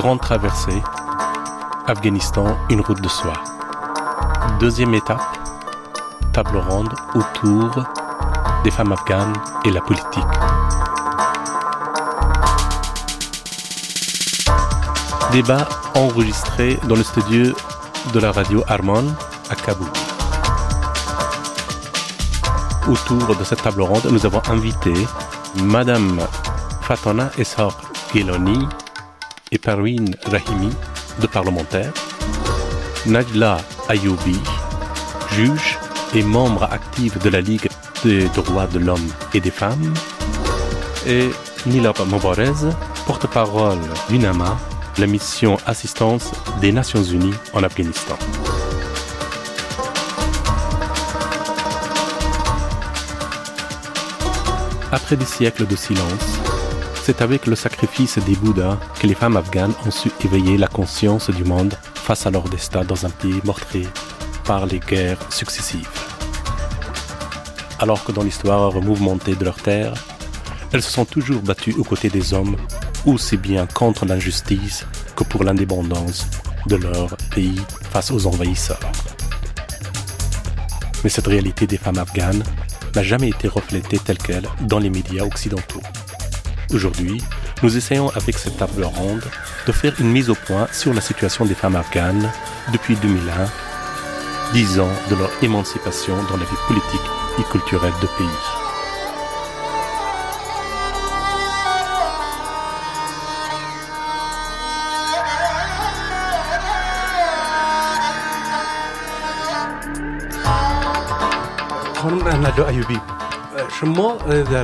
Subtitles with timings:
[0.00, 0.82] Grande traversée,
[1.86, 3.34] Afghanistan, une route de soie.
[4.58, 5.20] Deuxième étape,
[6.32, 7.84] table ronde autour
[8.64, 9.34] des femmes afghanes
[9.66, 10.24] et la politique.
[15.32, 17.52] Débat enregistré dans le studio
[18.14, 19.04] de la radio Armon
[19.50, 19.86] à Kaboul.
[22.88, 24.94] Autour de cette table ronde, nous avons invité
[25.62, 26.20] Madame
[26.80, 27.72] Fatona Essar
[28.14, 28.66] Gheloni
[29.52, 30.70] et Parwin Rahimi,
[31.20, 31.92] deux parlementaires,
[33.06, 33.58] Najla
[33.88, 34.38] Ayoubi,
[35.32, 35.78] juge
[36.14, 37.68] et membre active de la Ligue
[38.04, 39.94] des droits de l'homme et des femmes,
[41.06, 41.30] et
[41.66, 42.70] Nilab Mobarez,
[43.06, 44.58] porte-parole d'UNAMA,
[44.98, 46.30] la mission assistance
[46.60, 48.16] des Nations Unies en Afghanistan.
[54.92, 56.40] Après des siècles de silence,
[57.02, 61.30] c'est avec le sacrifice des Bouddhas que les femmes afghanes ont su éveiller la conscience
[61.30, 63.86] du monde face à leur destin dans un pays meurtri
[64.44, 65.88] par les guerres successives.
[67.78, 69.94] Alors que dans l'histoire mouvementée de leur terre,
[70.72, 72.56] elles se sont toujours battues aux côtés des hommes,
[73.06, 76.26] aussi bien contre l'injustice que pour l'indépendance
[76.66, 78.92] de leur pays face aux envahisseurs.
[81.02, 82.42] Mais cette réalité des femmes afghanes
[82.94, 85.82] n'a jamais été reflétée telle qu'elle dans les médias occidentaux.
[86.72, 87.20] Aujourd'hui,
[87.64, 89.24] nous essayons avec cette table ronde
[89.66, 92.30] de faire une mise au point sur la situation des femmes afghanes
[92.72, 97.00] depuis 2001, dix ans de leur émancipation dans la vie politique
[97.40, 98.60] et culturelle du pays.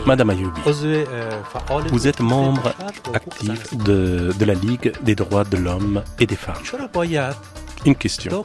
[0.06, 0.60] Madame Ayoubi,
[1.90, 2.74] vous êtes membre
[3.14, 6.62] actif de, de la Ligue des droits de l'homme et des femmes.
[7.84, 8.44] Une question.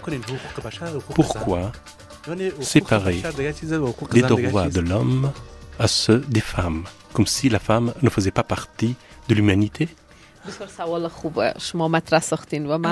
[1.15, 1.71] Pourquoi
[2.61, 3.21] séparer
[4.13, 5.31] les droits de l'homme
[5.79, 8.95] à ceux des femmes, comme si la femme ne faisait pas partie
[9.27, 9.89] de l'humanité?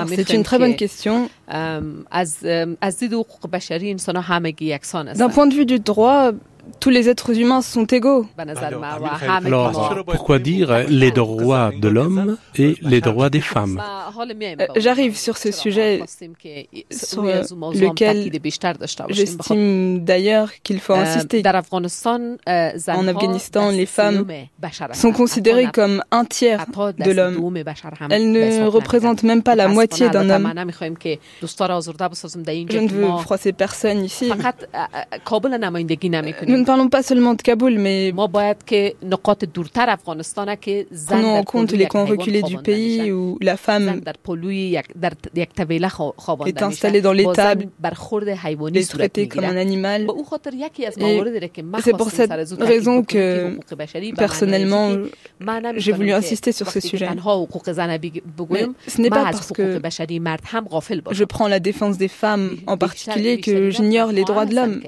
[0.08, 1.28] C'est une très bonne question.
[1.48, 1.96] D'un
[5.28, 6.30] point de vue du droit,
[6.80, 8.26] tous les êtres humains sont égaux.
[9.28, 13.80] Alors, pourquoi dire les droits de l'homme et les droits des femmes?
[13.80, 16.02] Euh, J'arrive sur ce sujet
[16.90, 17.42] sur euh,
[17.74, 18.30] lequel
[19.10, 21.42] j'estime d'ailleurs qu'il faut insister.
[22.88, 24.26] En Afghanistan, les femmes
[24.92, 27.56] sont considérées comme un tiers de l'homme.
[28.10, 30.52] Elles ne représentent même pas la moitié d'un homme.
[32.70, 34.30] Je ne veux froisser personne ici.
[36.50, 38.12] Nous ne parlons pas seulement de Kaboul, mais
[41.06, 44.00] prenons en compte les coins reculés du pays où la femme
[46.46, 47.68] est installée dans l'étable,
[48.74, 50.06] est traitée comme un animal.
[51.82, 53.58] C'est pour cette raison que,
[54.16, 54.90] personnellement,
[55.76, 57.08] j'ai voulu insister sur ce sujet.
[58.50, 59.80] Mais ce n'est pas parce que
[61.12, 64.80] je prends la défense des femmes en particulier que j'ignore les droits de l'homme.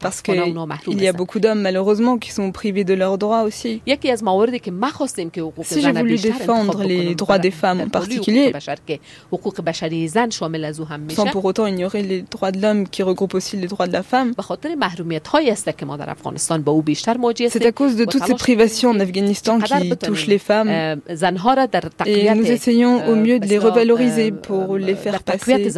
[0.00, 3.80] Parce qu'il y a beaucoup d'hommes, malheureusement, qui sont privés de leurs droits aussi.
[5.62, 8.52] Si j'ai voulu défendre les droits des femmes en particulier,
[11.10, 14.02] sans pour autant ignorer les droits de l'homme qui regroupent aussi les droits de la
[14.02, 14.32] femme,
[17.48, 20.68] c'est à cause de toutes ces privations en Afghanistan qui touchent les femmes.
[22.06, 25.70] Et nous essayons au mieux de les revaloriser pour les faire passer du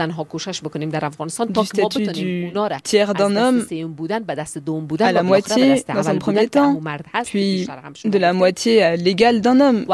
[1.65, 3.65] statut du tiers d'un homme
[5.01, 6.81] à la moitié dans un premier temps,
[7.25, 7.67] puis
[8.05, 9.85] de la moitié à l'égal d'un homme.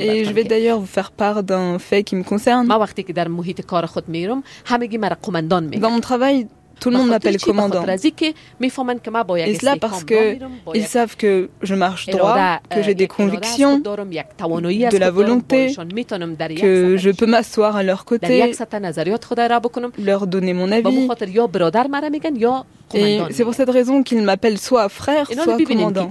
[0.00, 2.66] Et je vais d'ailleurs vous faire part d'un fait qui me concerne.
[5.78, 6.46] Dans mon travail,
[6.84, 7.82] tout le monde m'appelle commandant.
[7.86, 10.36] Et cela parce que
[10.74, 15.74] ils savent que je marche droit, que j'ai des convictions, de la volonté,
[16.60, 18.52] que je peux m'asseoir à leur côté,
[19.98, 21.08] leur donner mon avis.
[22.92, 26.10] Et c'est pour cette raison qu'ils m'appellent soit frère, soit commandant.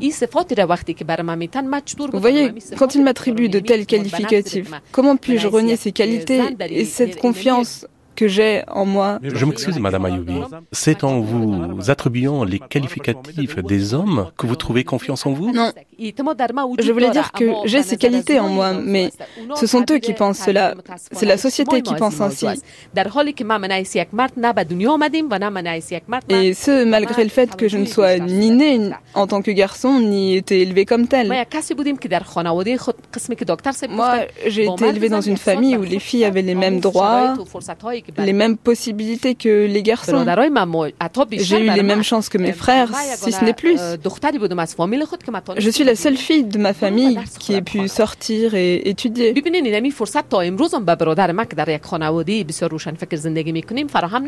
[2.11, 7.19] Vous voyez, quand ils m'attribuent de tels qualificatifs, comment puis-je renier ces qualités et cette
[7.19, 9.19] confiance que j'ai en moi.
[9.21, 10.35] Je m'excuse, Madame Ayoubi.
[10.71, 15.51] C'est en vous attribuant les qualificatifs des hommes que vous trouvez confiance en vous?
[15.51, 15.71] Non.
[15.99, 19.11] Je voulais dire que j'ai ces qualités en moi, mais
[19.55, 20.75] ce sont eux qui pensent cela.
[21.11, 22.47] C'est la société qui pense ainsi.
[26.29, 29.99] Et ce, malgré le fait que je ne sois ni né en tant que garçon,
[29.99, 31.27] ni été élevé comme tel.
[31.27, 31.45] Moi,
[34.47, 37.35] j'ai été élevé dans une famille où les filles avaient les mêmes droits,
[38.17, 40.25] les mêmes possibilités que les garçons.
[41.31, 43.79] J'ai eu les mêmes chances que mes frères, si ce n'est plus.
[45.57, 49.33] Je suis la seule fille de ma famille qui ait pu sortir et étudier.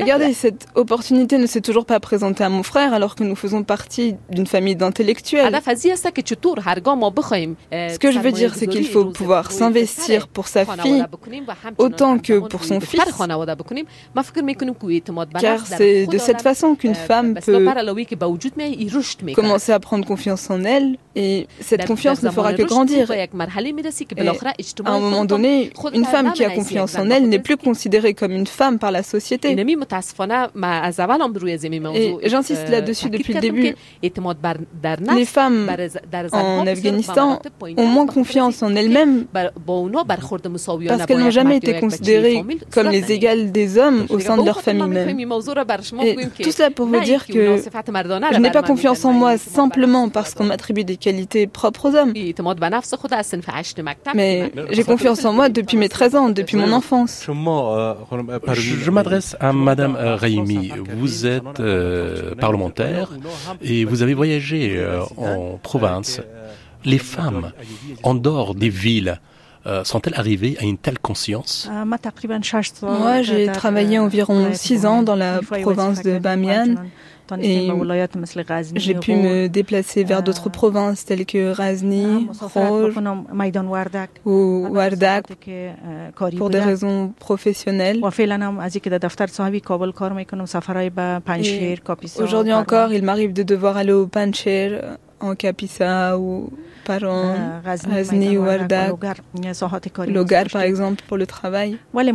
[0.03, 3.63] Regardez, cette opportunité ne s'est toujours pas présentée à mon frère alors que nous faisons
[3.63, 5.45] partie d'une famille d'intellectuels.
[7.71, 11.03] Ce que je veux dire, c'est qu'il faut pouvoir s'investir pour sa fille
[11.77, 12.99] autant que pour son fils.
[15.41, 17.65] Car c'est de cette façon qu'une femme peut
[19.35, 23.09] commencer à prendre confiance en elle et cette confiance ne fera que grandir.
[23.11, 23.29] Et
[24.85, 28.31] à un moment donné, une femme qui a confiance en elle n'est plus considérée comme
[28.31, 29.55] une femme par la société.
[31.93, 33.75] Et j'insiste là-dessus depuis le début.
[35.15, 35.69] Les femmes
[36.33, 37.39] en Afghanistan
[37.77, 43.77] ont moins confiance en elles-mêmes parce qu'elles n'ont jamais été considérées comme les égales des
[43.77, 45.19] hommes au sein de leur famille même.
[45.19, 50.33] Et tout cela pour vous dire que je n'ai pas confiance en moi simplement parce
[50.33, 52.13] qu'on m'attribue des qualités propres aux hommes.
[54.15, 57.25] Mais j'ai confiance en moi depuis mes 13 ans, depuis mon enfance.
[57.27, 60.71] Je m'adresse à Madame Raimi.
[60.97, 63.11] Vous êtes euh, parlementaire
[63.61, 66.21] et vous avez voyagé euh, en province.
[66.83, 67.51] Les femmes,
[68.03, 69.19] en dehors des villes,
[69.65, 71.69] euh, sont-elles arrivées à une telle conscience?
[72.81, 76.75] Moi, j'ai travaillé environ six ans dans la province de Bamiyan.
[77.41, 77.71] Et
[78.75, 82.89] j'ai pu me déplacer vers d'autres provinces telles que Razni, Khor
[84.25, 85.25] ou Wardak
[86.37, 87.99] pour des raisons professionnelles.
[92.19, 94.79] Aujourd'hui encore, il m'arrive de devoir aller au Pancher
[96.17, 96.49] ou
[96.85, 97.33] Paron,
[97.65, 98.93] Ghazni ou Wardak,
[100.07, 101.77] Logar par exemple pour le travail.
[101.93, 102.11] Mais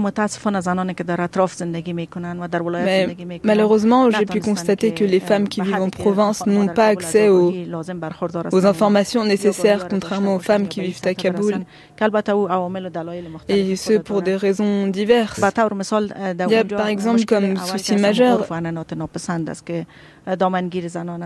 [3.43, 7.53] malheureusement, j'ai pu constater que les femmes qui vivent en province n'ont pas accès aux,
[8.53, 11.61] aux informations nécessaires contrairement aux femmes qui vivent à Kaboul.
[13.49, 15.41] Et ce pour des raisons diverses.
[15.41, 18.47] Il y a par exemple comme souci majeur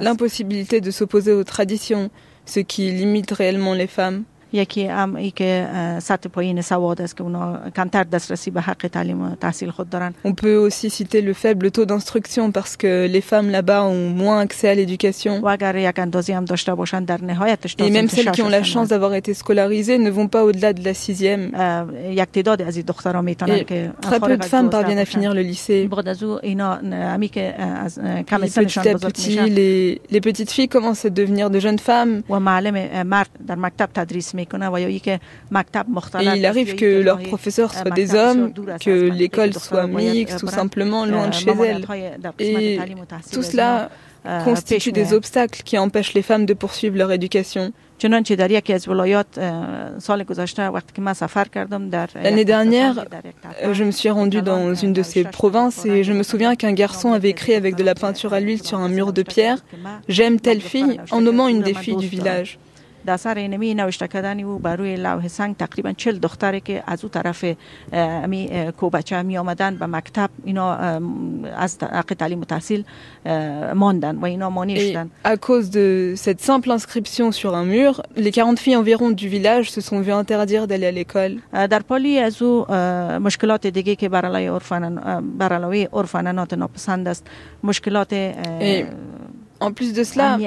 [0.00, 2.10] l'impossibilité de s'opposer aux traditions,
[2.46, 4.24] ce qui limite réellement les femmes.
[4.53, 5.67] یکی هم ای که
[6.01, 10.13] سطح پایین سواد است که اونا کمتر دسترسی به حق تعلیم و تحصیل خود دارن.
[10.25, 14.39] On peut aussi citer le faible taux d'instruction parce que les femmes là-bas ont moins
[14.39, 15.43] accès à l'éducation.
[15.43, 18.63] و اگر یک اندازی هم داشته باشن در نهایتش Et même celles qui ont la
[18.63, 21.51] chance d'avoir été scolarisées ne vont pas au-delà de la sixième.
[22.09, 25.41] یک تعداد از این دخترها میتونن که très peu de femmes parviennent à finir le
[25.41, 25.87] lycée.
[25.87, 26.73] بعد از اینا
[27.13, 29.45] همی که از کم سنشان بزرگ میشن.
[29.45, 32.23] Les, les petites filles commencent à devenir de jeunes femmes.
[32.29, 34.35] و معلم مرد در مکتب تدریس
[36.20, 41.06] et il arrive que leurs professeurs soient des hommes, que l'école soit mixte ou simplement
[41.06, 41.86] loin de chez elles.
[42.38, 42.78] Et
[43.32, 43.90] tout cela
[44.44, 47.72] constitue des obstacles qui empêchent les femmes de poursuivre leur éducation.
[52.22, 53.04] L'année dernière,
[53.72, 57.12] je me suis rendue dans une de ces provinces et je me souviens qu'un garçon
[57.12, 59.58] avait écrit avec de la peinture à l'huile sur un mur de pierre
[60.08, 62.58] J'aime telle fille en nommant une des filles du village.
[63.12, 67.10] اثر اینمی نوشته کردن او بر روی لوح سنگ تقریبا چل دختره که از او
[67.10, 67.44] طرف
[67.92, 70.74] امی کوبچه می آمدن به مکتب اینا
[71.56, 72.84] از حق تعلیم و تحصیل
[73.74, 75.10] ماندن و اینا مانی شدن.
[75.24, 79.70] à cause de cette simple inscription sur un mur les 40 filles environ du village
[79.70, 81.66] se sont vues interdire d'aller à l'école.
[81.70, 82.72] در پالی از او
[83.20, 84.94] مشکلات دیگه که برای عرفان
[85.38, 87.26] برای عرفانات ناپسند است.
[87.64, 88.14] مشکلات
[89.60, 90.38] en plus de cela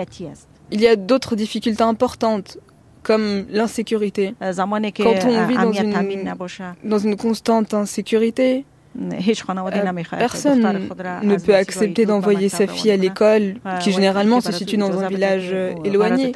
[0.72, 2.58] il y a d'autres difficultés importantes,
[3.04, 4.36] comme l'insécurité.
[4.40, 6.34] Quand on vit dans une,
[6.84, 8.66] dans une constante insécurité,
[10.18, 10.90] Personne
[11.24, 15.56] ne peut accepter d'envoyer sa fille à l'école, qui généralement se situe dans un village
[15.84, 16.32] éloigné,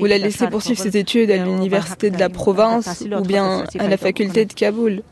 [0.00, 3.96] ou la laisser poursuivre ses études à l'université de la province ou bien à la
[3.96, 5.02] faculté de Kaboul.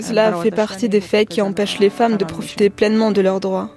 [0.00, 3.70] Cela fait partie des faits qui empêchent les femmes de profiter pleinement de leurs droits.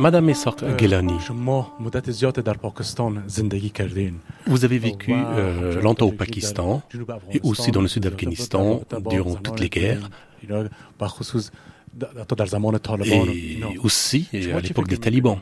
[0.00, 1.12] Madame Essor Gilani,
[4.46, 6.82] vous avez vécu euh, longtemps au Pakistan
[7.30, 8.80] et aussi dans le sud d'Afghanistan
[9.10, 10.08] durant toutes les guerres.
[13.04, 15.38] Et aussi à l'époque des talibans.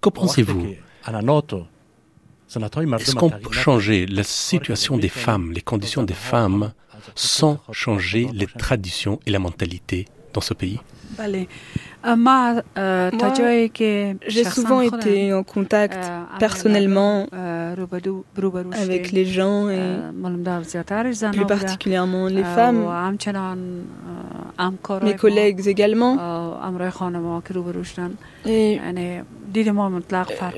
[0.00, 0.66] Que pensez-vous
[2.98, 6.72] Est-ce qu'on peut changer la situation des femmes, les conditions des femmes,
[7.14, 10.80] sans changer les traditions et la mentalité dans ce pays?
[12.16, 15.98] Moi, j'ai souvent été en contact
[16.38, 17.26] personnellement
[18.72, 20.00] avec les gens et
[21.32, 22.84] plus particulièrement les femmes,
[25.02, 26.58] mes collègues également.
[28.46, 28.80] Et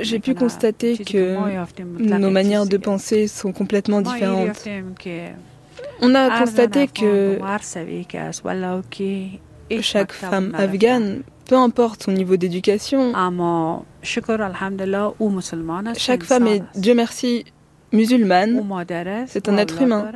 [0.00, 4.68] j'ai pu constater que nos manières de penser sont complètement différentes.
[6.00, 7.38] On a constaté que
[9.80, 11.22] chaque femme afghane,
[11.52, 13.12] peu importe son niveau d'éducation,
[15.98, 17.44] chaque femme est, Dieu merci,
[17.92, 18.64] musulmane,
[19.26, 20.10] c'est un être humain.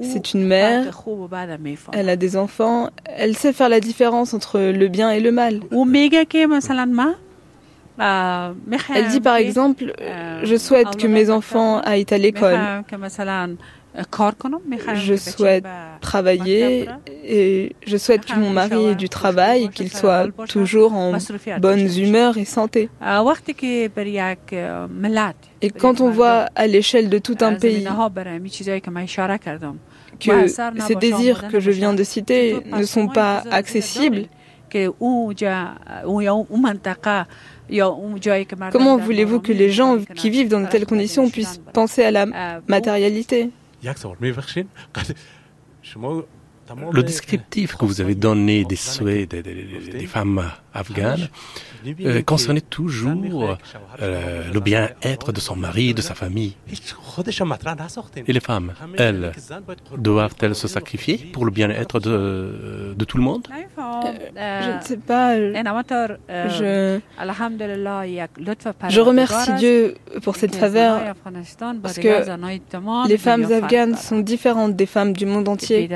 [0.00, 0.84] C'est une mère,
[1.92, 5.62] elle a des enfants, elle sait faire la différence entre le bien et le mal.
[8.94, 9.92] Elle dit par exemple,
[10.44, 12.84] je souhaite que mes enfants aillent à l'école.
[14.94, 15.64] Je souhaite
[16.00, 16.88] travailler
[17.24, 21.12] et je souhaite que mon mari ait du travail et qu'il soit toujours en
[21.60, 22.90] bonne humeur et santé.
[25.62, 27.86] Et quand on voit à l'échelle de tout un pays
[30.20, 34.26] que ces désirs que je viens de citer ne sont pas accessibles,
[38.72, 42.26] Comment voulez-vous que les gens qui vivent dans de telles conditions puissent penser à la
[42.66, 43.50] matérialité?
[43.82, 44.68] یک سوال میبخشین
[45.82, 46.24] شما
[46.92, 51.28] le descriptif que vous avez donné des souhaits des, femmes afghanes
[52.00, 53.56] euh, concernait toujours
[54.00, 56.54] euh, le bien-être de son mari, de sa famille.
[58.26, 59.32] Et les femmes, elles,
[59.96, 63.46] doivent-elles se sacrifier pour le bien-être de, de, tout le monde?
[64.36, 65.36] Euh, Je ne sais pas.
[65.36, 67.00] Je,
[68.88, 71.14] je remercie Dieu pour cette faveur
[71.82, 75.88] parce que les femmes afghanes sont différentes des femmes du monde entier.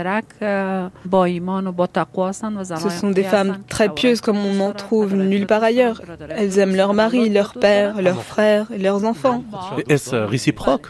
[2.76, 6.00] Ce sont des femmes très pieuses comme on n'en trouve nulle part ailleurs.
[6.28, 9.42] Elles aiment leur mari, leur père, leurs frères et leurs enfants.
[9.88, 10.88] Est-ce réciproque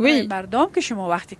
[0.00, 0.28] oui,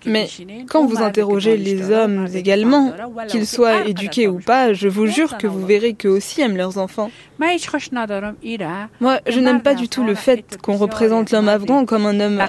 [0.05, 0.27] mais
[0.69, 2.93] quand vous interrogez les hommes également,
[3.27, 6.77] qu'ils soient éduqués ou pas, je vous jure que vous verrez qu'eux aussi aiment leurs
[6.77, 7.11] enfants.
[7.39, 12.41] Moi, je n'aime pas du tout le fait qu'on représente l'homme afghan comme un homme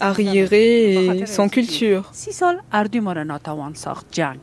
[0.00, 2.10] arriéré et sans culture.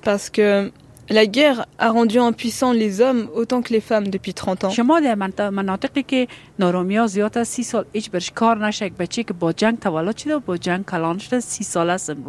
[0.03, 0.71] Parce que
[1.09, 4.69] la guerre a rendu impuissants les hommes autant que les femmes depuis 30 ans.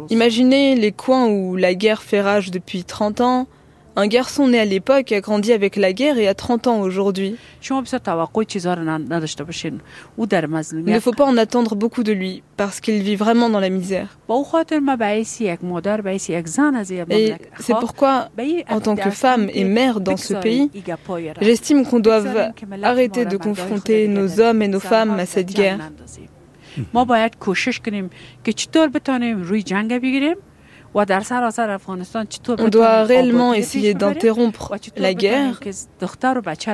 [0.09, 3.47] Imaginez les coins où la guerre fait rage depuis 30 ans,
[3.95, 7.35] un garçon né à l'époque a grandi avec la guerre et a 30 ans aujourd'hui.
[10.87, 13.69] Il ne faut pas en attendre beaucoup de lui, parce qu'il vit vraiment dans la
[13.69, 14.17] misère.
[17.59, 18.29] C'est pourquoi,
[18.69, 20.69] en tant que femme et mère dans ce pays,
[21.41, 22.23] j'estime qu'on doit
[22.83, 25.79] arrêter de confronter nos hommes et nos femmes à cette guerre.
[30.93, 35.59] On doit réellement essayer d'interrompre la guerre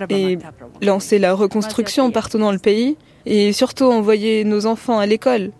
[0.09, 0.37] et
[0.81, 5.51] lancer la reconstruction partout dans le pays et surtout envoyer nos enfants à l'école.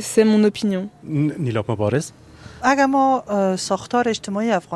[0.00, 0.88] C'est mon opinion.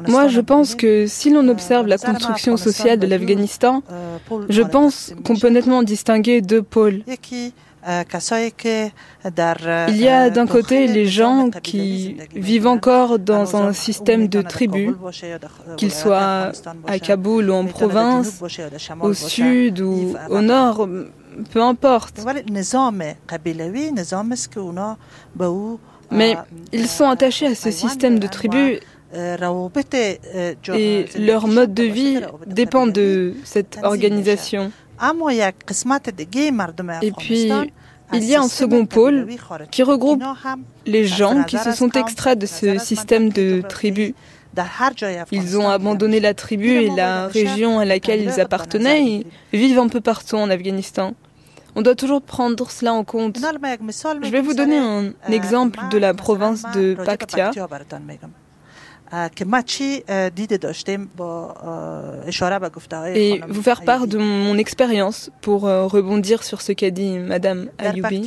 [0.09, 3.83] Moi, je pense que si l'on observe la construction sociale de l'Afghanistan,
[4.49, 7.03] je pense qu'on peut nettement distinguer deux pôles.
[7.89, 8.05] Euh,
[9.89, 14.95] Il y a d'un côté les gens qui vivent encore dans un système de tribus,
[15.77, 16.53] qu'ils soient
[16.87, 18.43] à Kaboul ou en province,
[19.01, 20.89] au sud ou au nord,
[21.51, 22.25] peu importe.
[26.11, 26.37] Mais
[26.73, 28.79] ils sont attachés à ce système de tribus
[30.75, 34.71] et leur mode de vie dépend de cette organisation.
[37.03, 37.51] Et puis,
[38.13, 39.27] il y a un second pôle
[39.71, 40.23] qui regroupe
[40.87, 44.15] les gens qui se sont extraits de ce système de tribus.
[45.31, 49.89] Ils ont abandonné la tribu et la région à laquelle ils appartenaient et vivent un
[49.89, 51.15] peu partout en Afghanistan.
[51.75, 53.39] On doit toujours prendre cela en compte.
[53.39, 57.51] Je vais vous donner un exemple de la province de Paktia.
[63.15, 68.23] Et vous faire part de mon expérience pour rebondir sur ce qu'a dit Madame Ayoubi.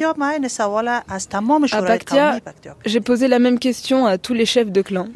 [1.72, 2.40] À Paktia,
[2.86, 5.08] j'ai posé la même question à tous les chefs de clan.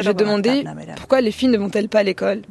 [0.00, 0.64] J'ai demandé
[0.96, 2.42] pourquoi les filles ne vont-elles pas à l'école?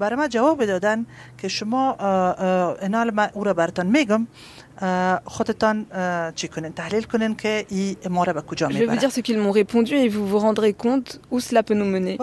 [8.71, 11.63] Je vais vous dire ce qu'ils m'ont répondu et vous vous rendrez compte où cela
[11.63, 12.15] peut nous mener.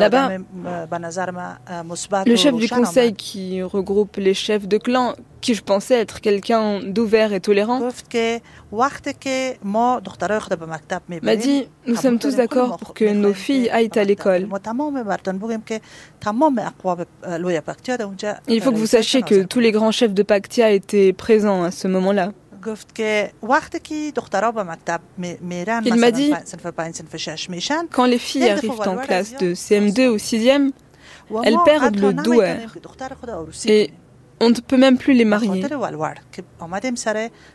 [0.00, 0.28] Là-bas,
[2.26, 6.80] le chef du conseil qui regroupe les chefs de clan, qui je pensais être quelqu'un
[6.80, 7.80] d'ouvert et tolérant,
[11.22, 14.48] m'a dit Nous sommes tous d'accord pour que nos filles aillent à l'école.
[18.48, 21.70] Il faut que vous sachiez que tous les grands chefs de Paktia étaient présents à
[21.72, 22.32] ce moment-là.
[25.84, 26.32] Il m'a dit
[27.90, 30.70] quand les filles arrivent en classe de CM2 ou 6e,
[31.44, 32.56] elles perdent le douai
[33.66, 33.90] et
[34.42, 35.64] on ne peut même plus les marier.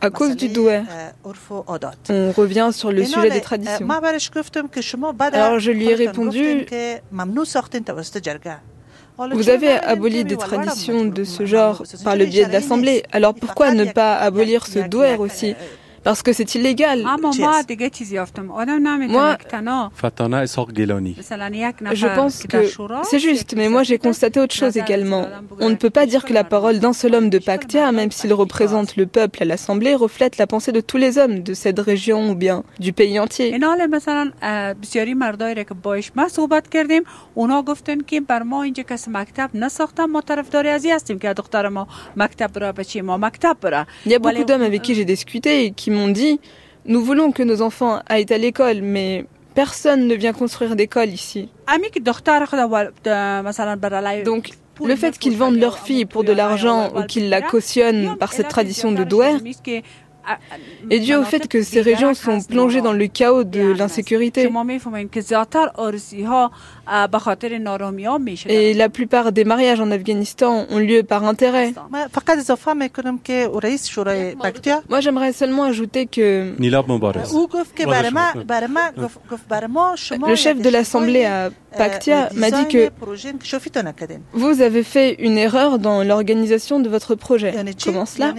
[0.00, 0.82] À cause du douai,
[2.08, 3.88] on revient sur le sujet des traditions.
[5.32, 6.66] Alors je lui ai répondu
[9.32, 13.74] vous avez aboli des traditions de ce genre par le biais de l'Assemblée, alors pourquoi
[13.74, 15.56] ne pas abolir ce douer aussi
[16.04, 17.02] parce que c'est illégal.
[17.02, 17.30] Moi,
[21.94, 22.58] je pense que
[23.04, 25.26] c'est juste, mais moi j'ai constaté autre chose également.
[25.60, 28.32] On ne peut pas dire que la parole d'un seul homme de Paktia, même s'il
[28.32, 32.30] représente le peuple à l'Assemblée, reflète la pensée de tous les hommes de cette région
[32.30, 33.52] ou bien du pays entier.
[44.06, 46.40] Il y a beaucoup d'hommes avec qui j'ai discuté et qui m'ont dit
[46.86, 51.48] Nous voulons que nos enfants aillent à l'école, mais personne ne vient construire d'école ici.
[54.24, 54.50] Donc,
[54.84, 58.48] le fait qu'ils vendent leur fille pour de l'argent ou qu'ils la cautionnent par cette
[58.48, 59.32] tradition de douer
[60.90, 64.48] est dû au fait que ces régions sont plongées dans le chaos de l'insécurité.
[68.48, 71.72] Et la plupart des mariages en Afghanistan ont lieu par intérêt.
[74.88, 76.54] Moi, j'aimerais seulement ajouter que
[80.26, 82.90] le chef de l'Assemblée à Paktia m'a dit que
[84.32, 87.54] vous avez fait une erreur dans l'organisation de votre projet.
[87.84, 88.34] Comment cela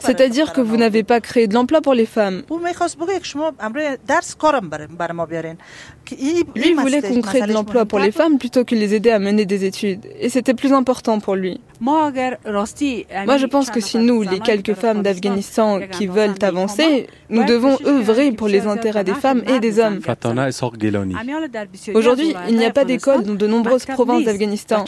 [0.00, 2.42] C'est-à-dire que vous n'avez pas créé de l'emploi pour les femmes.
[6.56, 9.44] Lui voulait qu'on crée de l'emploi pour les femmes plutôt que les aider à mener
[9.44, 10.06] des études.
[10.20, 11.60] Et c'était plus important pour lui.
[11.80, 17.76] Moi, je pense que si nous, les quelques femmes d'Afghanistan qui veulent avancer, nous devons
[17.84, 19.98] œuvrer pour les intérêts des femmes et des hommes.
[21.94, 24.84] Aujourd'hui, il n'y a pas d'école dans de nombreuses provinces d'Afghanistan.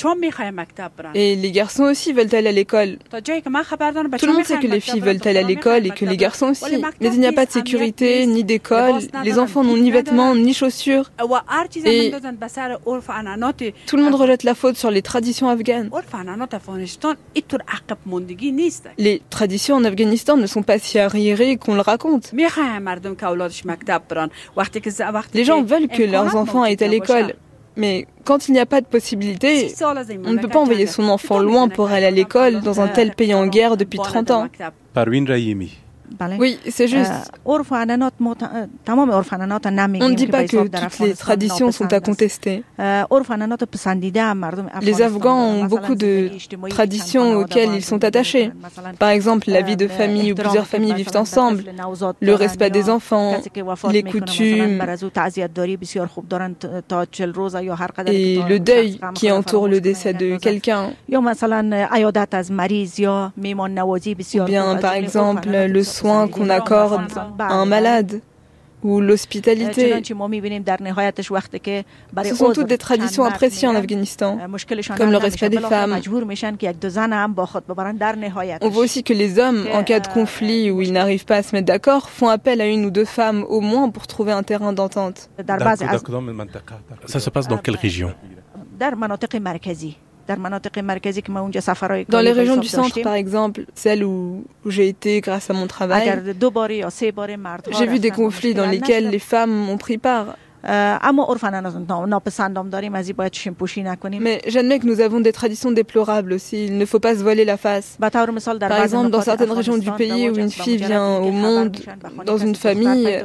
[1.15, 2.99] Et les garçons aussi veulent aller à l'école.
[3.11, 6.51] Tout le monde sait que les filles veulent aller à l'école et que les garçons
[6.51, 6.77] aussi.
[7.01, 9.01] Mais il n'y a pas de sécurité, ni d'école.
[9.25, 11.11] Les enfants n'ont ni vêtements, ni chaussures.
[11.19, 12.13] Et
[13.87, 15.91] tout le monde rejette la faute sur les traditions afghanes.
[18.99, 22.33] Les traditions en Afghanistan ne sont pas si arriérées qu'on le raconte.
[25.35, 27.35] Les gens veulent que leurs enfants aillent à l'école.
[27.77, 29.75] Mais quand il n'y a pas de possibilité,
[30.25, 33.15] on ne peut pas envoyer son enfant loin pour aller à l'école dans un tel
[33.15, 34.49] pays en guerre depuis 30 ans.
[36.39, 37.13] Oui, c'est juste.
[37.45, 37.59] On
[40.09, 42.63] ne dit pas que toutes les traditions sont à contester.
[44.83, 46.31] Les Afghans ont beaucoup de
[46.69, 48.51] traditions auxquelles ils sont attachés.
[48.99, 51.65] Par exemple, la vie de famille où plusieurs familles vivent ensemble,
[52.21, 53.37] le respect des enfants,
[53.91, 54.81] les coutumes
[58.07, 60.93] et le deuil qui entoure le décès de quelqu'un.
[61.09, 61.21] Ou
[64.45, 67.07] bien, par exemple, le soin qu'on accorde
[67.39, 68.21] à un malade
[68.83, 69.95] ou l'hospitalité.
[72.23, 74.39] Ce sont toutes des traditions appréciées en Afghanistan,
[74.99, 75.99] comme le respect des femmes.
[78.61, 81.43] On voit aussi que les hommes, en cas de conflit où ils n'arrivent pas à
[81.43, 84.43] se mettre d'accord, font appel à une ou deux femmes au moins pour trouver un
[84.43, 85.31] terrain d'entente.
[87.07, 88.13] Ça se passe dans quelle région?
[92.09, 96.11] Dans les régions du centre, par exemple, celles où, j'ai été grâce à mon travail,
[97.71, 100.37] j'ai vu des conflits dans lesquels les femmes ont pris part.
[100.67, 100.99] Mais
[104.47, 106.65] j'admets que nous avons des traditions déplorables aussi.
[106.67, 107.99] Il ne faut pas se voiler la face.
[108.01, 111.77] Par exemple, dans certaines régions du pays où une fille vient au monde
[112.25, 113.23] dans une famille,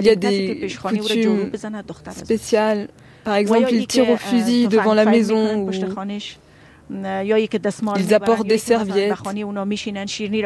[0.00, 1.50] Il y a des coutumes
[2.12, 2.88] spéciales.
[3.24, 5.64] Par exemple, ils tirent au fusil devant la maison.
[5.64, 5.70] Ou...
[6.90, 9.14] Ils apportent des serviettes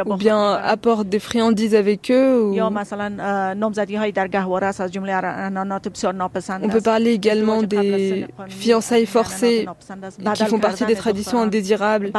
[0.06, 2.44] ou bien apportent des friandises avec eux.
[2.44, 2.60] Ou...
[6.62, 9.66] On peut parler également des fiançailles forcées
[10.34, 12.12] qui font partie des traditions indésirables,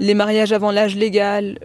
[0.00, 1.58] les mariages avant l'âge légal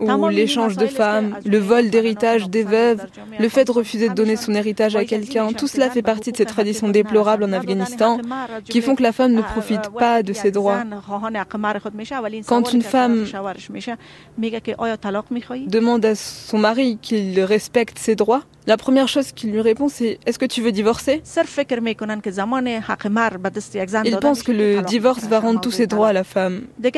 [0.00, 3.06] ou l'échange de femmes, le vol d'héritage des veuves,
[3.38, 6.36] le fait de refuser de donner son héritage à quelqu'un, tout cela fait partie de
[6.36, 8.18] ces traditions déplorables en Afghanistan
[8.64, 10.82] qui font que la femme ne profite pas de ses droits.
[12.46, 13.24] Quand une femme
[15.66, 20.18] demande à son mari qu'il respecte ses droits, la première chose qu'il lui répond, c'est
[20.26, 21.22] Est-ce que tu veux divorcer?
[24.04, 26.62] Il pense que le divorce va rendre tous ses droits à la femme.
[26.82, 26.90] Et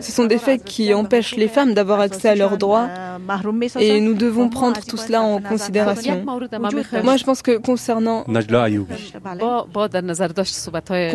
[0.00, 2.88] ce sont des faits qui empêchent les femmes d'avoir accès à leurs droits.
[3.80, 6.24] Et nous devons prendre tout cela en considération.
[7.08, 8.24] Moi, je pense que concernant,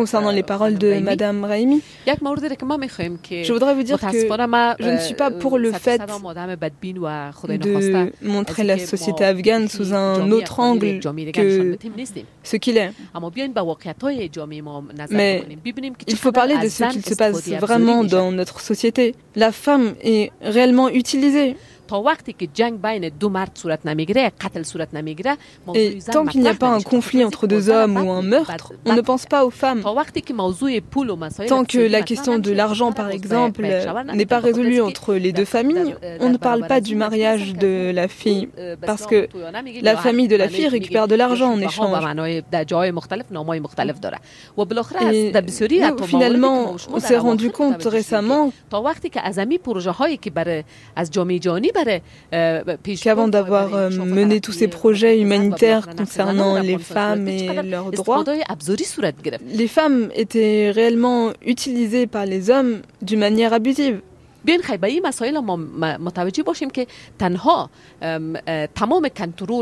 [0.02, 4.06] concernant les paroles de Madame Raimi, je voudrais vous dire que
[4.86, 6.00] je ne suis pas pour le fait
[7.64, 11.00] de montrer la société afghane sous un autre angle
[11.32, 11.76] que
[12.50, 12.92] ce qu'il est.
[15.10, 15.42] Mais
[16.06, 18.91] il faut parler de ce qu'il se passe vraiment dans notre société.
[19.34, 21.56] La femme est réellement utilisée.
[25.74, 28.94] Et tant qu'il n'y a pas un conflit entre deux hommes ou un meurtre, on
[28.94, 29.82] ne pense pas aux femmes.
[31.48, 33.66] Tant que la question de l'argent, par exemple,
[34.14, 38.08] n'est pas résolue entre les deux familles, on ne parle pas du mariage de la
[38.08, 38.48] fille,
[38.86, 39.28] parce que
[39.82, 42.04] la famille de la fille récupère de l'argent en échange.
[45.12, 45.32] Et
[46.06, 48.52] finalement, on s'est rendu compte récemment
[53.02, 58.24] qu'avant d'avoir euh, mené tous ces projets humanitaires concernant les femmes et leurs droits,
[59.46, 64.00] les femmes étaient réellement utilisées par les hommes d'une manière abusive.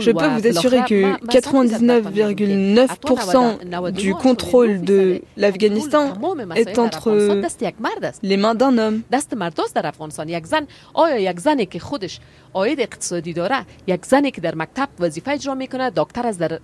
[0.01, 6.15] Je peux vous assurer que 99,9% du contrôle de l'Afghanistan
[6.57, 7.11] est entre
[8.23, 9.03] les mains d'un homme.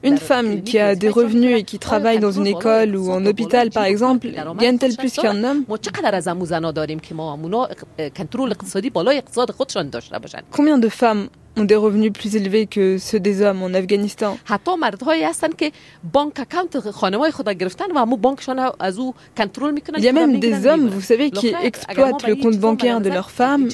[0.03, 3.71] Une femme qui a des revenus et qui travaille dans une école ou en hôpital,
[3.71, 5.65] par exemple, gagne-t-elle plus qu'un homme
[10.51, 14.39] Combien de femmes ont des revenus plus élevés que ceux des hommes en Afghanistan.
[19.97, 23.31] Il y a même des hommes, vous savez, qui exploitent le compte bancaire de leurs
[23.31, 23.69] femmes,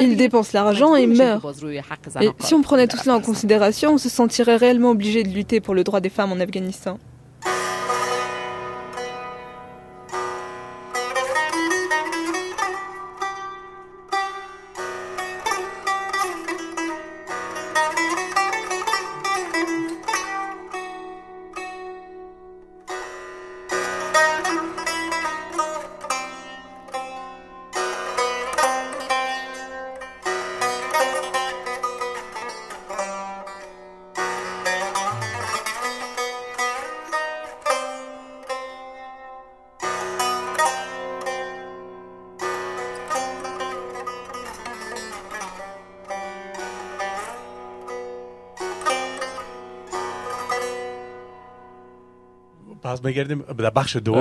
[0.00, 1.52] ils dépensent l'argent et meurent.
[2.20, 5.60] Et si on prenait tout cela en considération, on se sentirait réellement obligé de lutter
[5.60, 6.98] pour le droit des femmes en Afghanistan.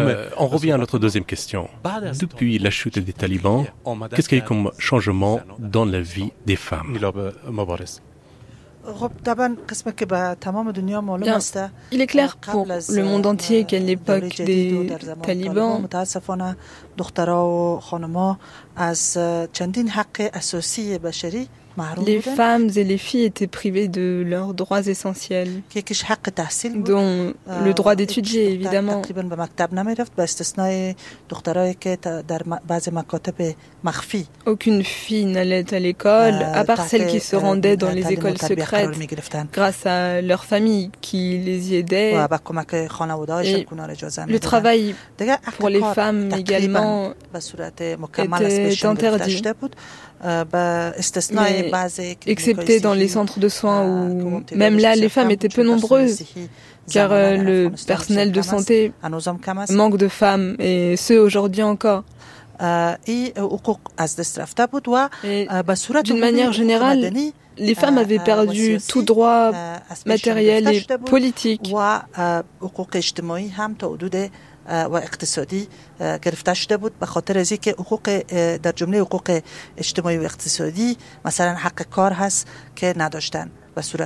[0.07, 1.69] Euh, on revient à notre deuxième question.
[2.19, 3.65] Depuis la chute des talibans,
[4.15, 6.97] qu'est-ce qu'il y a eu comme changement dans la vie des femmes?
[11.91, 15.88] Il est clair pour le monde entier qu'à l'époque des talibans,
[22.05, 25.62] les femmes et les filles étaient privées de leurs droits essentiels,
[26.83, 27.33] dont
[27.65, 29.01] le droit d'étudier, évidemment.
[34.45, 38.91] Aucune fille n'allait à l'école, à part celles qui se rendaient dans les écoles secrètes,
[39.51, 42.13] grâce à leur famille qui les y aidait.
[44.27, 44.95] le travail
[45.59, 47.13] pour les femmes également
[47.69, 47.95] était
[48.86, 49.41] interdit.
[50.23, 51.71] Mais,
[52.25, 56.23] excepté dans les centres de soins où même là les femmes étaient peu nombreuses
[56.91, 58.93] car le personnel de santé
[59.69, 62.03] manque de femmes et ce aujourd'hui encore.
[66.03, 67.12] D'une manière générale,
[67.57, 69.51] les femmes avaient perdu tout droit
[70.05, 71.73] matériel et politique.
[74.68, 75.68] و اقتصادی
[76.00, 78.22] گرفته شده بود به خاطر از اینکه حقوق
[78.62, 79.40] در جمله حقوق
[79.76, 83.50] اجتماعی و اقتصادی مثلا حق کار هست که نداشتن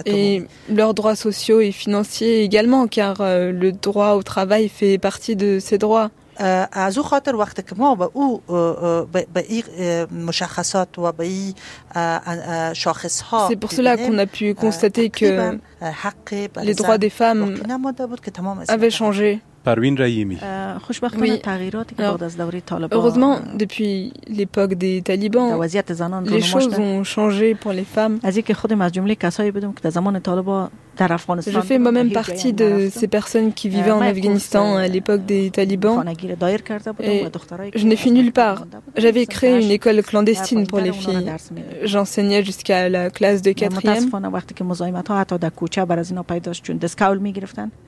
[0.07, 5.37] Et leurs droits sociaux et financiers également, car euh, le droit au travail fait partie
[5.37, 6.11] de ces droits.
[6.73, 8.43] از او خاطر وقتی که ما به او
[9.33, 9.65] به این
[10.27, 11.55] مشخصات و به این
[12.73, 15.59] شاخص ها C'est pour cela qu'on a pu constater que
[16.63, 17.55] les droits des femmes
[18.69, 19.41] avaient changé.
[22.92, 25.52] heureusement, depuis l'époque des talibans,
[26.26, 28.20] les choses ont changé pour les femmes.
[31.00, 36.04] Je fais moi-même partie de ces personnes qui vivaient en Afghanistan à l'époque des talibans.
[37.02, 37.26] Et
[37.76, 38.66] je n'ai fui nulle part.
[38.96, 41.32] J'avais créé une école clandestine pour les filles.
[41.84, 44.10] J'enseignais jusqu'à la classe de quatrième.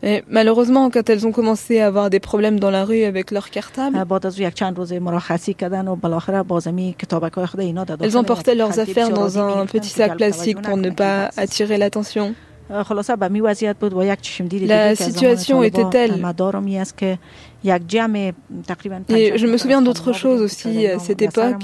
[0.04, 3.50] Et malheureusement, quand elles ont commencé à avoir des problèmes dans la rue avec leur
[3.50, 3.98] cartable,
[8.02, 12.36] elles emportaient leurs affaires dans un petit sac plastique pour ne pas attirer l'attention.
[14.68, 16.12] La situation était telle.
[19.10, 21.64] Et je me souviens d'autre chose aussi à cette époque.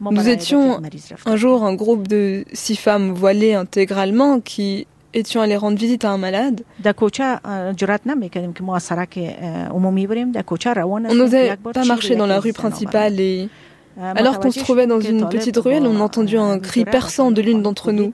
[0.00, 0.80] Nous étions
[1.26, 6.10] un jour un groupe de six femmes voilées intégralement qui étions allées rendre visite à
[6.10, 6.62] un malade.
[11.10, 13.48] On n'osait pas marcher dans la rue principale et
[14.00, 17.42] Alors qu'on se trouvait dans une petite ruelle, on a entendu un cri perçant de
[17.42, 18.12] l'une d'entre nous.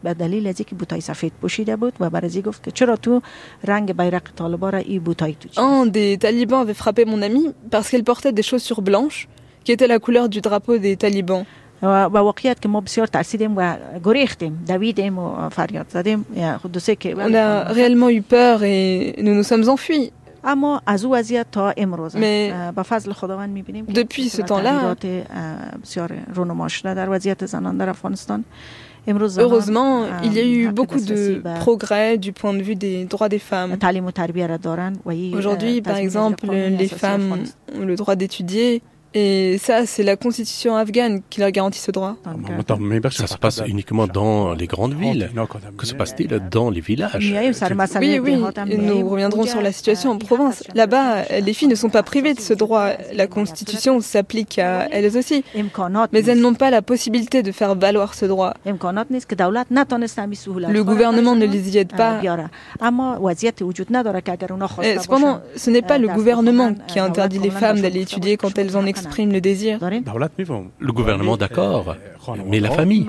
[5.57, 9.29] Un des talibans avait frappé mon amie parce qu'elle portait des chaussures blanches
[9.65, 11.45] qui étaient la couleur du drapeau des talibans.
[17.25, 20.13] On a réellement eu peur et nous nous sommes enfuis.
[22.15, 22.53] Mais
[23.89, 24.95] depuis ce temps-là,
[29.39, 33.39] Heureusement, il y a eu beaucoup de progrès du point de vue des droits des
[33.39, 33.77] femmes.
[35.35, 37.39] Aujourd'hui, par exemple, les femmes
[37.75, 38.83] ont le droit d'étudier,
[39.15, 42.17] et ça, c'est la constitution afghane qui leur garantit ce droit.
[42.79, 45.31] mais ça se passe uniquement dans les grandes villes.
[45.79, 47.35] Que se passe-t-il dans les villages
[48.01, 48.37] Oui, oui,
[48.77, 50.63] nous reviendrons sur la situation en province.
[50.75, 52.91] Là-bas, les filles ne sont pas privées de ce droit.
[53.15, 55.43] La constitution s'applique à elles aussi.
[56.13, 58.55] Mais elles n'ont pas la possibilité de faire valoir ce droit.
[58.67, 58.75] Le
[60.83, 62.21] gouvernement ne les y aide pas.
[65.01, 68.85] cependant, ce n'est pas le gouvernement qui interdit les femmes d'aller étudier quand elles en
[68.85, 69.79] exercent exprime le désir.
[69.81, 71.97] Le gouvernement, d'accord,
[72.47, 73.07] mais la famille.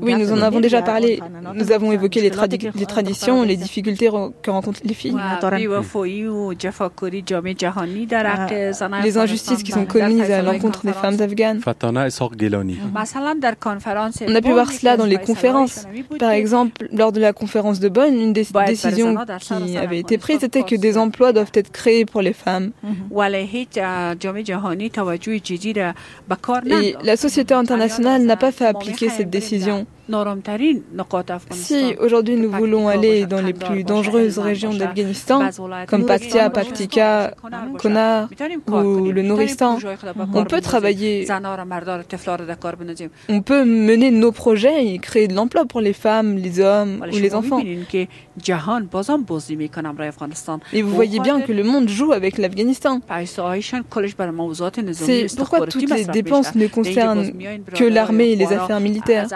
[0.00, 1.20] Oui, nous en avons déjà parlé.
[1.54, 2.30] Nous avons évoqué les,
[2.74, 4.10] les traditions, les difficultés
[4.42, 5.16] que rencontrent les filles.
[9.04, 11.60] Les injustices qui sont commises à l'encontre des femmes afghanes.
[11.80, 11.96] On
[14.34, 15.86] a pu voir cela dans les conférences.
[16.18, 20.42] Par exemple, lors de la conférence de Bonn, une des décisions qui avait été prise
[20.44, 22.70] était que des emplois doivent être créés pour les femmes.
[24.80, 24.87] Et
[27.02, 29.86] la société internationale n'a pas fait appliquer cette décision.
[31.50, 35.50] Si aujourd'hui nous voulons aller dans les plus dangereuses régions d'Afghanistan,
[35.86, 37.34] comme Paktia, Paktika,
[37.78, 38.28] Konar
[38.68, 39.78] ou le Nouristan,
[40.34, 41.26] on peut travailler,
[43.28, 47.16] on peut mener nos projets et créer de l'emploi pour les femmes, les hommes ou
[47.16, 47.60] les enfants.
[50.72, 53.00] Et vous voyez bien que le monde joue avec l'Afghanistan.
[54.92, 57.32] C'est pourquoi toutes les dépenses ne concernent
[57.74, 59.26] que l'armée et les affaires militaires.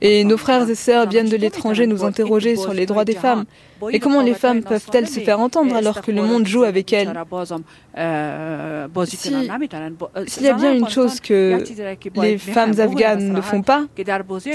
[0.00, 3.14] Et et nos frères et sœurs viennent de l'étranger nous interroger sur les droits des
[3.14, 3.44] femmes.
[3.92, 7.12] Et comment les femmes peuvent-elles se faire entendre alors que le monde joue avec elles
[10.26, 11.62] S'il y a bien une chose que
[12.20, 13.84] les femmes afghanes ne font pas,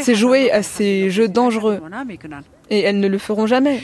[0.01, 1.79] c'est jouer à ces jeux dangereux.
[2.69, 3.81] Et elles ne le feront jamais.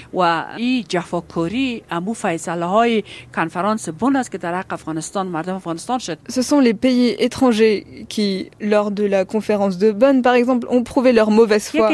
[6.29, 10.83] Ce sont les pays étrangers qui, lors de la conférence de Bonn, par exemple, ont
[10.83, 11.89] prouvé leur mauvaise foi.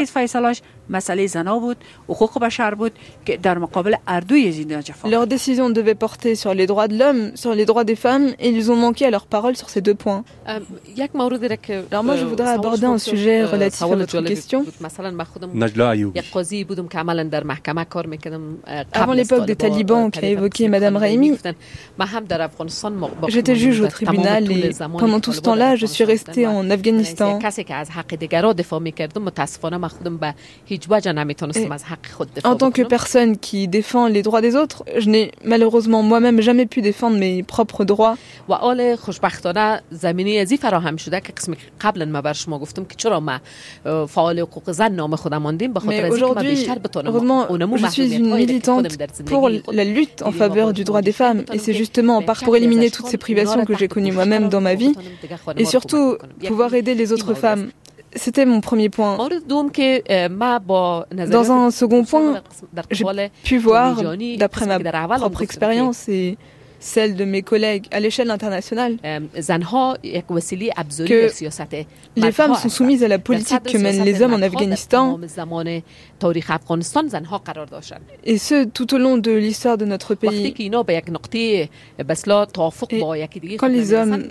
[5.10, 8.48] Leur décision devait porter sur les droits de l'homme, sur les droits des femmes, et
[8.50, 10.24] ils ont manqué à leur parole sur ces deux points.
[11.90, 14.64] Alors moi, je voudrais aborder un sujet relatif à votre question.
[18.92, 21.32] Avant l'époque des talibans qu'a évoqué Madame Raimi,
[23.28, 27.38] j'étais juge au tribunal et pendant tout ce temps-là, je suis restée en Afghanistan.
[32.44, 36.66] en tant que personne qui défend les droits des autres, je n'ai malheureusement moi-même jamais
[36.66, 38.16] pu défendre mes propres droits.
[38.48, 38.54] Mais
[46.10, 46.56] aujourd'hui,
[47.76, 48.86] je suis une militante
[49.24, 51.44] pour la lutte en faveur du droit des femmes.
[51.52, 54.94] Et c'est justement pour éliminer toutes ces privations que j'ai connues moi-même dans ma vie
[55.56, 57.70] et surtout pouvoir aider les autres femmes.
[58.16, 59.16] C'était mon premier point.
[61.12, 62.42] Dans un second point,
[62.90, 63.04] j'ai
[63.44, 63.96] pu voir,
[64.38, 64.78] d'après ma
[65.18, 66.36] propre expérience et
[66.78, 68.96] celle de mes collègues à l'échelle internationale,
[71.02, 71.28] que
[72.16, 75.18] les femmes sont soumises à la politique que mènent les hommes en Afghanistan,
[78.24, 80.54] et ce tout au long de l'histoire de notre pays.
[80.58, 80.70] Et
[83.56, 84.22] quand les hommes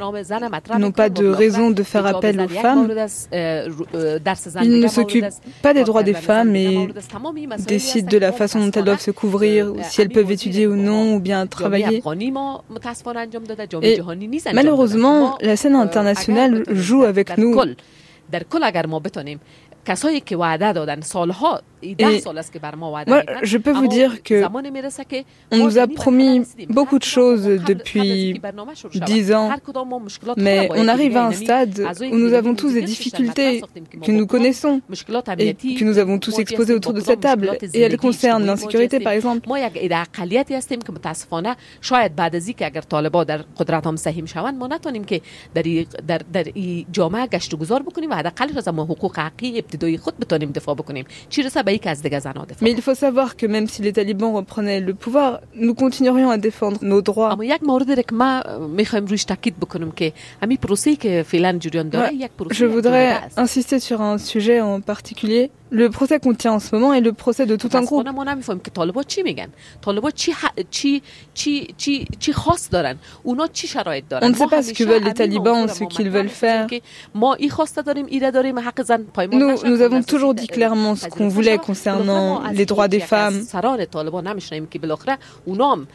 [0.79, 2.89] n'ont pas de raison de faire appel aux femmes,
[3.33, 5.25] ils ne s'occupent
[5.61, 6.87] pas des droits des femmes et
[7.67, 11.15] décident de la façon dont elles doivent se couvrir, si elles peuvent étudier ou non,
[11.15, 12.01] ou bien travailler.
[13.81, 14.01] Et
[14.53, 17.55] malheureusement, la scène internationale joue avec nous.
[23.07, 24.43] Moi, je peux vous dire que
[25.51, 28.41] on nous a promis beaucoup de choses depuis
[29.05, 29.51] dix ans,
[30.37, 33.61] mais on arrive à un stade où nous avons tous des difficultés
[34.03, 34.81] que nous connaissons
[35.37, 37.51] et que nous avons tous exposées autour de cette table.
[37.73, 39.47] Et elles concernent l'insécurité, par exemple.
[52.61, 56.37] Mais il faut savoir que même si les talibans reprenaient le pouvoir, nous continuerions à
[56.37, 57.37] défendre nos droits.
[62.51, 66.93] Je voudrais insister sur un sujet en particulier le procès qu'on tient en ce moment
[66.93, 68.05] est le procès de tout un groupe.
[68.07, 68.43] On ne
[74.33, 76.67] sait pas ce que veulent les talibans, ce qu'ils veulent faire.
[79.31, 83.43] Nous, nous avons toujours dit clairement ce qu'on voulait concernant les droits des femmes.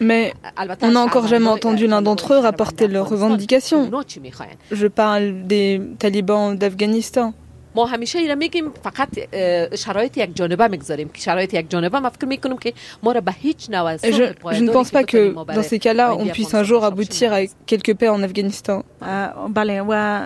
[0.01, 0.35] Mais
[0.83, 3.91] on n'a encore jamais entendu l'un d'entre eux rapporter leurs revendications.
[4.71, 7.33] Je parle des talibans d'Afghanistan.
[7.76, 9.10] ما همیشه اینا میگیم فقط
[9.76, 13.32] شرایط یک جانبه میگذاریم که شرایط یک جانبه ما فکر میکنیم که ما را به
[13.32, 14.02] هیچ نوع je,
[14.56, 17.92] je ne pense pas que dans ces cas-là on puisse un jour aboutir à quelque
[17.92, 18.84] paix en Afghanistan.
[19.54, 20.22] بله و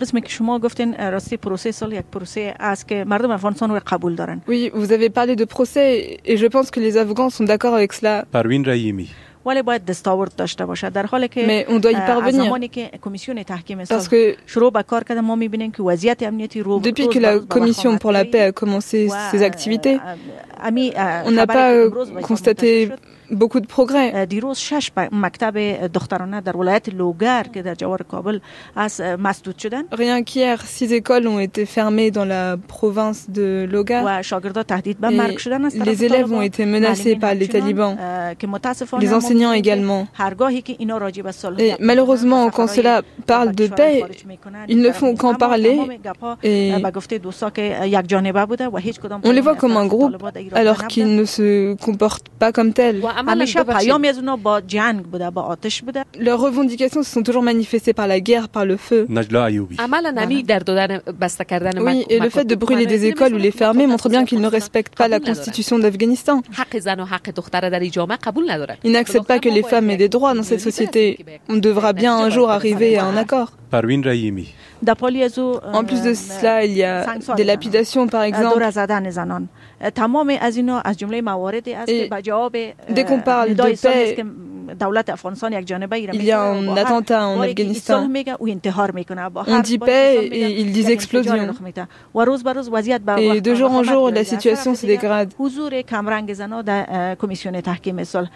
[0.00, 4.14] قسمی که شما گفتین راستی پروسه سال یک پروسه است که مردم افغانستان رو قبول
[4.14, 4.42] دارن.
[4.48, 7.92] Oui, vous avez parlé de procès et je pense que les Afghans sont d'accord avec
[7.92, 8.24] cela.
[8.32, 9.08] Parvin Rahimi
[11.47, 12.53] Mais on doit y parvenir.
[13.87, 14.35] Parce que
[16.81, 19.99] depuis que la Commission pour la paix a commencé ses activités,
[21.25, 21.73] on n'a pas
[22.21, 22.91] constaté
[23.30, 24.26] beaucoup de progrès.
[24.28, 28.38] دیروز شش مکتب دخترانه در ولایت لوگر که در جوار کابل
[28.76, 34.02] از مسدود شدن Rien qu'hier, six écoles ont été fermées dans la province de Logar.
[34.06, 37.96] و شاگردا تهدید به مرگ شدن از Les élèves ont été menacés par les talibans.
[38.38, 40.08] که متاسفانه Les enseignants également.
[40.14, 44.04] هرگاهی که اینا راجع به صلح Et malheureusement, quand cela parle de paix,
[44.68, 45.78] ils ne font qu'en parler
[46.42, 49.76] et به گفته دوستا که یک جانبه بوده و هیچ کدام on les voit comme
[49.76, 50.16] un groupe
[50.54, 53.00] alors qu'ils ne se comportent pas comme tels.
[56.19, 59.05] Leurs revendications se sont toujours manifestées par la guerre, par le feu.
[61.85, 64.47] Oui, et le fait de brûler des écoles ou les fermer montre bien qu'ils ne
[64.47, 66.41] respectent pas la constitution d'Afghanistan.
[68.83, 71.23] Ils n'acceptent pas que les femmes aient des droits dans cette société.
[71.47, 73.51] On devra bien un jour arriver à un accord.
[75.73, 78.63] En plus de cela, il y a des lapidations, par exemple.
[82.89, 84.17] Dès qu'on parle de paix,
[86.13, 88.07] il y a un attentat en Afghanistan.
[89.47, 91.33] On dit paix et ils disent explosion.
[93.17, 95.33] Et de jour en jour, la situation se dégrade.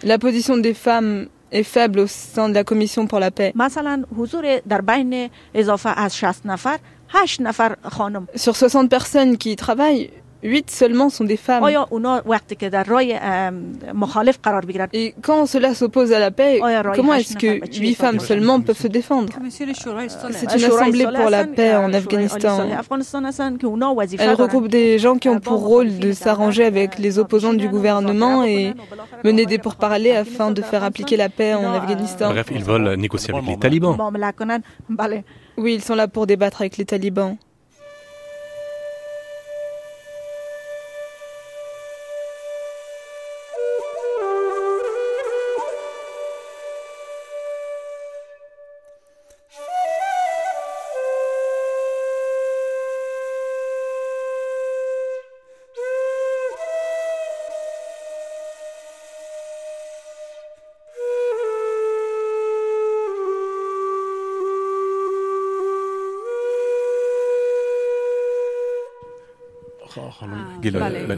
[0.02, 3.52] La position des femmes est faible au sein de la Commission pour la paix.
[8.34, 10.10] Sur 60 personnes qui travaillent,
[10.44, 11.64] 8 seulement sont des femmes.
[14.92, 16.60] Et quand cela s'oppose à la paix,
[16.94, 21.74] comment est-ce que 8 femmes seulement peuvent se défendre C'est une assemblée pour la paix
[21.74, 22.68] en Afghanistan.
[24.18, 28.44] Elle regroupe des gens qui ont pour rôle de s'arranger avec les opposants du gouvernement
[28.44, 28.74] et
[29.24, 32.30] mener des pourparlers afin de faire appliquer la paix en Afghanistan.
[32.30, 33.96] Bref, ils veulent négocier avec les talibans.
[35.56, 37.36] Oui, ils sont là pour débattre avec les talibans.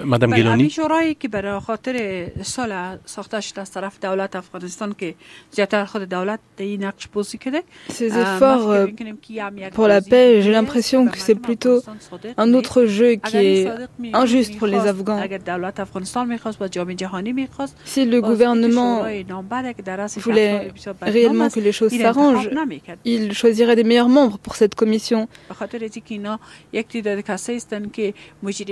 [0.05, 5.15] مدام گیلانی شورایی که برای خاطر سال ساخته شده از طرف دولت افغانستان که
[5.51, 8.67] زیادتر خود دولت این نقش بازی کرده Ces efforts
[9.73, 11.81] pour la paix, j'ai l'impression que c'est plutôt
[12.37, 13.67] un autre jeu qui est
[14.13, 15.19] injuste pour les Afghans.
[17.85, 19.03] Si le gouvernement
[20.17, 20.71] voulait
[21.01, 22.49] réellement que les choses s'arrangent,
[23.05, 25.27] il choisirait des meilleurs membres pour cette commission.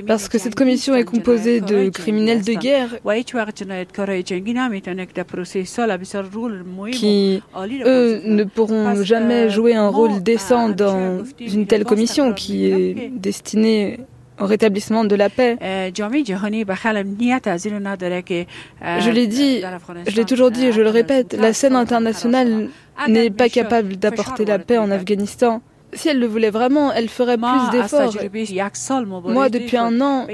[0.07, 2.90] Parce que cette commission est composée de criminels de guerre.
[6.92, 7.42] Qui,
[7.86, 14.00] eux, ne pourront jamais jouer un rôle décent dans une telle commission qui est destinée
[14.40, 15.56] au rétablissement de la paix.
[15.60, 16.00] Je
[19.10, 19.62] l'ai dit,
[20.06, 22.68] je l'ai toujours dit et je le répète, la scène internationale
[23.08, 25.62] n'est pas capable d'apporter la paix en Afghanistan.
[25.94, 28.12] Si elle le voulait vraiment, elle ferait plus d'efforts.
[29.32, 30.26] Moi, depuis un an,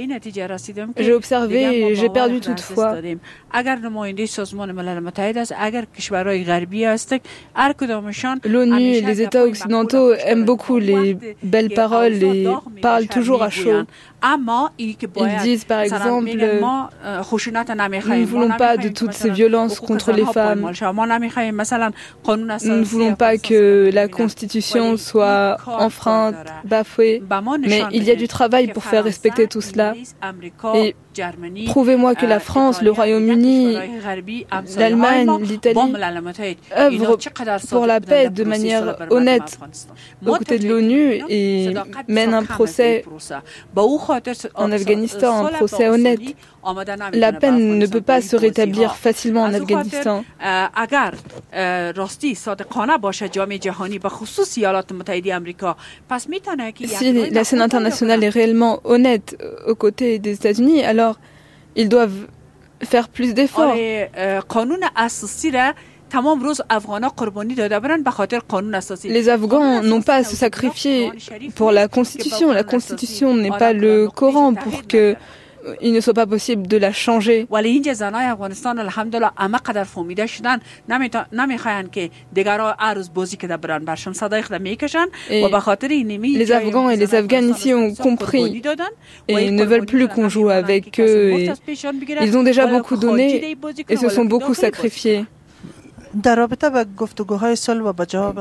[0.96, 2.96] j'ai observé et j'ai perdu toute foi.
[8.44, 12.46] L'ONU et les États occidentaux aiment beaucoup les belles paroles et
[12.80, 13.82] parlent toujours à chaud.
[14.78, 14.96] Ils
[15.42, 20.60] disent par exemple, nous ne voulons pas de toutes ces violences contre les femmes.
[20.60, 20.68] Nous
[22.76, 27.22] ne voulons pas que la Constitution soit enfreinte, bafouée.
[27.60, 29.94] Mais il y a du travail pour faire respecter tout cela.
[30.74, 30.94] Et
[31.66, 33.76] prouvez-moi que la France, le Royaume-Uni,
[34.76, 35.78] l'Allemagne, l'Italie
[36.76, 37.18] œuvrent
[37.68, 39.58] pour la paix de manière honnête
[40.26, 41.74] aux côtés de l'ONU et
[42.08, 43.04] mènent un procès
[44.54, 46.20] en Afghanistan, un procès honnête.
[47.12, 50.24] La peine ne peut pas se rétablir facilement en Afghanistan.
[56.86, 61.18] Si la scène internationale est réellement honnête aux côtés des États-Unis, alors
[61.76, 62.26] ils doivent
[62.82, 63.74] faire plus d'efforts.
[63.74, 64.08] Les
[69.28, 71.12] Afghans n'ont pas à se sacrifier
[71.54, 72.52] pour la Constitution.
[72.52, 75.14] La Constitution n'est pas le Coran pour que
[75.80, 77.46] il ne soit pas possible de la changer.
[86.38, 88.62] les Afghans et les Afghanes ici ont compris
[89.28, 91.34] et ne veulent plus qu'on joue avec eux.
[92.22, 93.56] ils ont déjà beaucoup donné
[93.88, 95.24] et se sont beaucoup sacrifiés.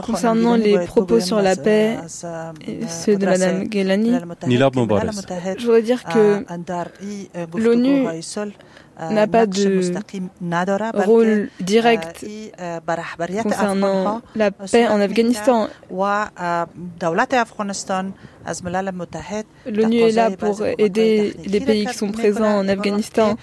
[0.01, 4.13] Concernant les propos sur la paix ceux de Mme Ghelani,
[5.57, 6.43] je voudrais dire que
[7.57, 8.07] l'ONU
[9.00, 9.91] n'a pas de
[10.93, 12.26] rôle direct
[13.43, 15.68] concernant la paix en Afghanistan.
[19.66, 23.38] L'ONU est là pour aider les pays qui sont présents en Afghanistan.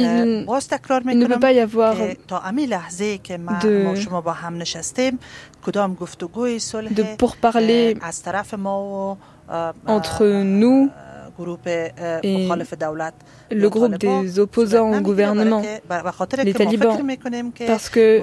[0.00, 2.14] Il, ne peut pas y avoir de,
[6.94, 7.96] de pourparler
[9.86, 10.90] entre nous
[12.22, 12.48] et
[13.50, 15.62] le groupe des opposants au gouvernement,
[16.44, 16.98] les talibans,
[17.66, 18.20] parce que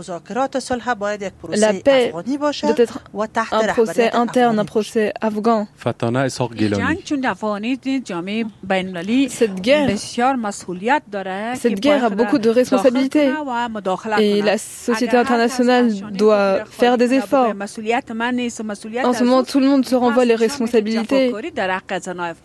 [1.49, 2.99] la paix doit être
[3.51, 5.67] un procès interne, un procès afghan.
[9.29, 9.89] Cette guerre,
[11.55, 13.31] cette guerre a beaucoup de responsabilités
[14.19, 17.47] et la société internationale doit faire des efforts.
[17.47, 21.33] En ce moment, tout le monde se renvoie les responsabilités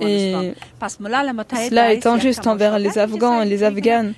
[0.00, 4.14] et Cela est injuste envers les Afghans et les Afghanes.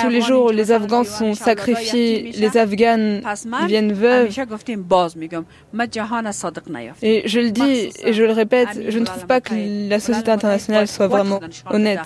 [0.00, 3.20] Tous les jours, les Afghans sont sacrifiés, les Afghanes
[3.66, 4.28] viennent veuves.
[7.02, 9.54] Et je le dis et je le répète, je ne trouve pas que
[9.88, 11.40] la société internationale soit vraiment
[11.70, 12.00] honnête.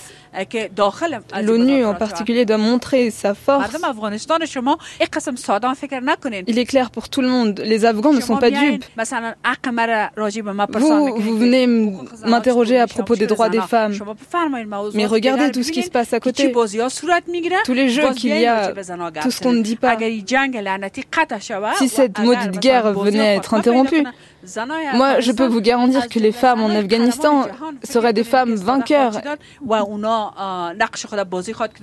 [1.42, 3.70] L'ONU en particulier doit montrer sa force.
[6.46, 8.84] Il est clair pour tout le monde, les Afghans ne sont pas dupes.
[10.78, 11.66] Vous, vous venez
[12.26, 13.92] m'interroger à propos des droits des femmes.
[14.94, 16.52] Mais regardez tout ce qui se passe à côté.
[17.64, 18.72] Tous les jeux qu'il y a,
[19.22, 19.96] tout ce qu'on ne dit pas.
[21.78, 24.04] Si cette maudite guerre venait à être interrompue,
[24.94, 27.46] moi, je peux vous garantir que les femmes en Afghanistan
[27.82, 29.20] seraient des femmes vainqueurs.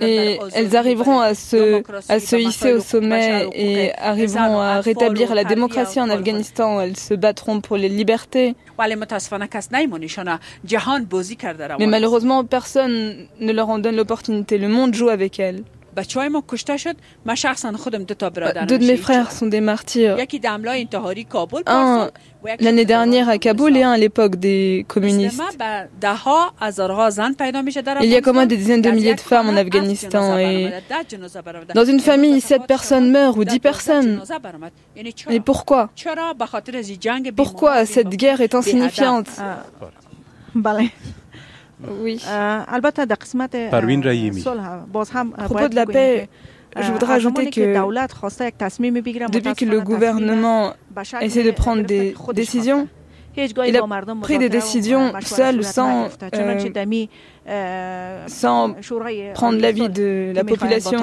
[0.00, 5.44] Et elles arriveront à se, à se hisser au sommet et arriveront à rétablir la
[5.44, 6.80] démocratie en Afghanistan.
[6.80, 8.54] Elles se battront pour les libertés.
[11.78, 14.58] Mais malheureusement, personne ne leur en donne l'opportunité.
[14.58, 15.62] Le monde joue avec elles.
[18.66, 20.16] Deux de mes frères sont des martyrs.
[21.66, 22.10] Un
[22.60, 25.40] l'année dernière à Kaboul et un à l'époque des communistes.
[28.00, 30.72] Il y a comme des dizaines de milliers de femmes en Afghanistan et
[31.74, 34.20] dans une famille, sept personnes meurent ou dix personnes.
[35.30, 35.90] Et pourquoi
[37.36, 39.28] Pourquoi cette guerre est insignifiante?
[42.00, 42.22] Oui.
[45.38, 46.28] À propos de la paix,
[46.76, 50.74] je voudrais ajouter que depuis que le gouvernement
[51.20, 52.88] essaie de prendre des décisions,
[53.36, 53.82] il a
[54.22, 56.58] pris des décisions seul sans euh,
[58.26, 58.74] sans
[59.34, 60.98] prendre l'avis de la population.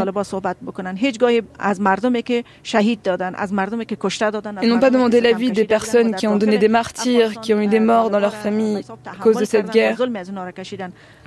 [4.61, 7.67] Ils n'ont pas demandé l'avis des personnes qui ont donné des martyrs, qui ont eu
[7.67, 9.97] des morts dans leur famille à cause de cette guerre.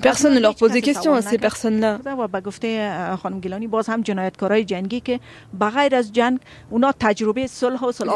[0.01, 1.99] Personne ne leur pose des questions à ces personnes-là.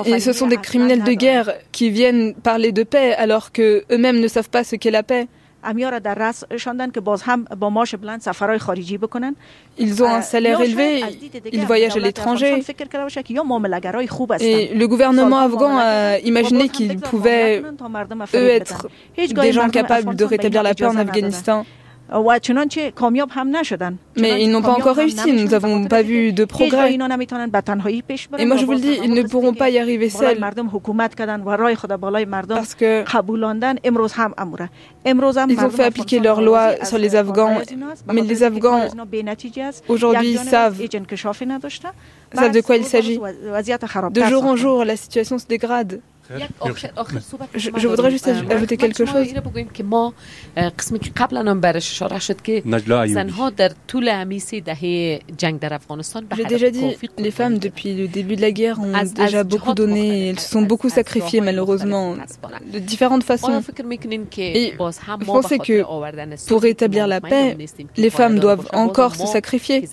[0.04, 4.20] Et ce sont des criminels de guerre qui viennent parler de paix alors que eux-mêmes
[4.20, 5.28] ne savent pas ce qu'est la paix.
[9.78, 11.02] Ils ont un salaire élevé,
[11.52, 12.62] ils voyagent à l'étranger.
[14.40, 17.62] Et le gouvernement afghan a imaginé qu'ils pouvaient,
[18.34, 21.64] eux, être des gens capables de rétablir la paix en Afghanistan.
[24.16, 26.92] Mais ils n'ont pas encore réussi, nous n'avons pas vu de progrès.
[28.38, 30.38] Et moi je vous le dis, ils ne pourront pas y arriver seuls.
[32.48, 33.02] Parce que
[35.48, 37.58] ils ont fait appliquer leurs lois sur les Afghans,
[38.12, 38.88] mais les Afghans
[39.88, 40.80] aujourd'hui savent,
[42.34, 43.18] savent de quoi il s'agit.
[44.10, 46.00] De jour en jour, la situation se dégrade.
[47.54, 49.26] Je, je voudrais juste ajouter quelque chose.
[56.36, 60.28] J'ai déjà dit, les femmes depuis le début de la guerre ont déjà beaucoup donné,
[60.30, 62.16] elles se sont beaucoup sacrifiées malheureusement,
[62.72, 63.60] de différentes façons.
[64.38, 65.82] Et je pensais que
[66.48, 67.56] pour rétablir la paix,
[67.96, 69.86] les femmes doivent encore se sacrifier.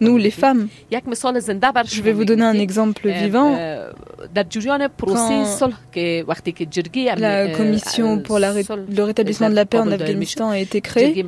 [0.00, 0.68] Nous, les femmes.
[0.90, 3.56] Je vais vous donner un exemple vivant.
[4.98, 5.35] Quand
[7.18, 11.24] la commission pour le rétablissement de la paix en Afghanistan a été créée,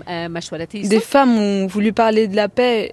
[0.73, 2.93] des femmes ont voulu parler de la paix.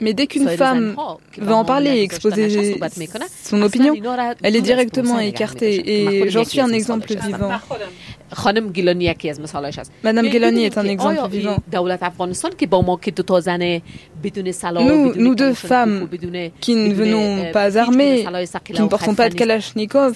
[0.00, 0.96] Mais dès qu'une femme
[1.38, 2.76] veut en parler et exposer
[3.42, 3.94] son opinion,
[4.42, 5.74] elle est directement écartée.
[6.22, 7.50] Et j'en suis un exemple vivant.
[10.02, 11.56] Madame Gilani est un exemple vivant.
[14.80, 16.08] Nous, nous deux femmes
[16.60, 18.24] qui ne venons pas armées,
[18.64, 20.14] qui ne portons pas de Kalachnikov,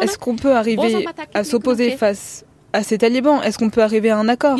[0.00, 4.18] est-ce qu'on peut arriver à s'opposer face à ces talibans Est-ce qu'on peut arriver à
[4.18, 4.56] un accord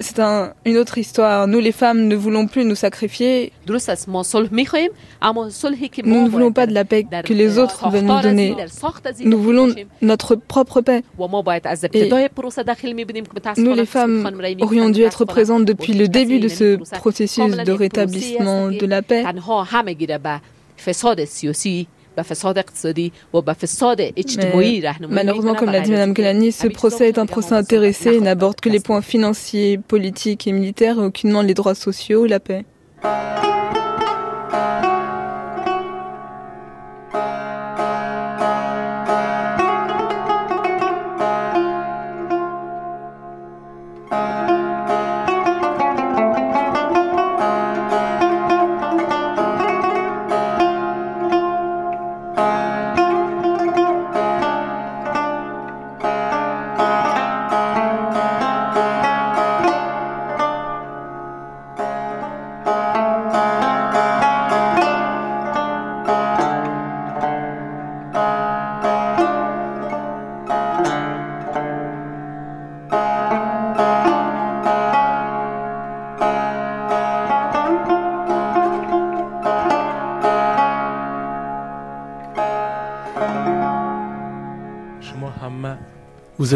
[0.00, 0.20] c'est
[0.64, 1.48] une autre histoire.
[1.48, 3.52] Nous, les femmes, ne voulons plus nous sacrifier.
[3.66, 3.74] Nous
[6.22, 8.54] ne voulons pas de la paix que les autres veulent nous donner.
[9.24, 11.02] Nous voulons notre propre paix.
[13.56, 18.68] nous, les femmes, aurions dû être présentes depuis le début de ce processus de rétablissement
[18.68, 19.24] de la paix.
[25.08, 28.68] Malheureusement, comme l'a dit Mme Kelani, ce procès est un procès intéressé et n'aborde que
[28.68, 32.64] les points financiers, politiques et militaires et aucunement les droits sociaux ou la paix.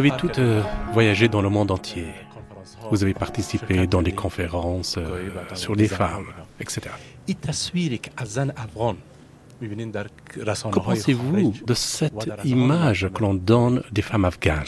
[0.02, 2.08] Avez toutes euh, voyagé dans le monde entier.
[2.90, 6.26] Vous avez participé dans des conférences euh, sur les femmes,
[6.58, 6.90] etc.
[9.60, 14.64] Que pensez-vous de cette image que l'on donne des femmes afghanes?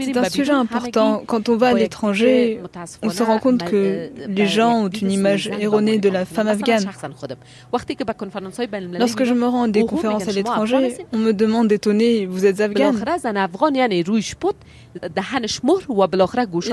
[0.00, 1.22] C'est un sujet important.
[1.26, 2.60] Quand on va à l'étranger,
[3.02, 6.84] on se rend compte que les gens ont une image erronée de la femme afghane.
[8.98, 12.60] Lorsque je me rends à des conférences à l'étranger, on me demande d'étonner, vous êtes
[12.60, 12.96] afghane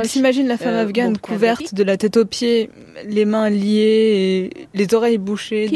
[0.03, 2.69] Ils s'imaginent la femme afghane couverte de la tête aux pieds,
[3.07, 5.67] les mains liées, et les oreilles bouchées.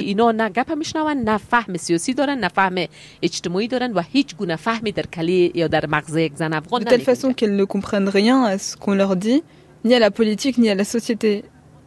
[6.80, 9.44] De telle façon qu'elles ne comprennent rien à ce qu'on leur dit,
[9.86, 11.44] ni à la politique, ni à la société.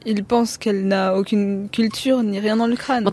[0.08, 3.04] Il pense qu'elle n'a aucune culture ni rien dans le crâne.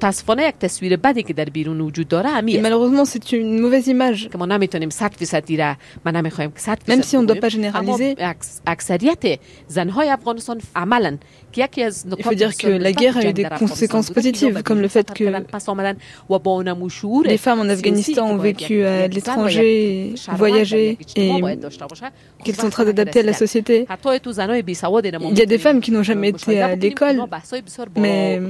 [2.47, 4.29] Et malheureusement, c'est une mauvaise image.
[6.87, 8.35] Même si on ne doit pas généraliser, il
[12.23, 15.23] faut dire que la guerre a eu des conséquences positives, comme le fait que
[17.25, 21.31] les femmes en Afghanistan ont vécu à l'étranger, voyagé et
[22.43, 23.87] qu'elles sont très adaptées à la société.
[23.89, 27.17] Il y a des femmes qui n'ont jamais été à l'école,
[27.97, 28.41] mais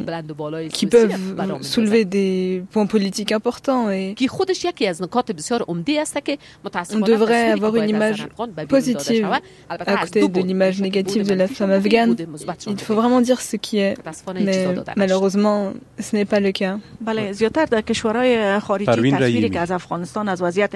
[0.69, 1.15] qui peuvent
[1.61, 3.89] soulever des points politiques importants.
[3.89, 4.15] Et
[6.93, 8.27] on devrait avoir une image
[8.67, 9.29] positive
[9.69, 12.15] à côté de l'image négative de la femme afghane.
[12.67, 13.95] Il faut vraiment dire ce qui est,
[14.36, 16.77] mais malheureusement, ce n'est pas le cas.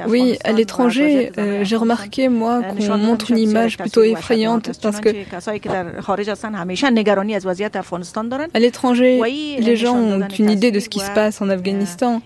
[0.07, 5.09] Oui, à l'étranger, euh, j'ai remarqué, moi, qu'on montre une image plutôt effrayante parce que
[8.53, 9.21] à l'étranger,
[9.59, 12.21] les gens ont une idée de ce qui se passe en Afghanistan.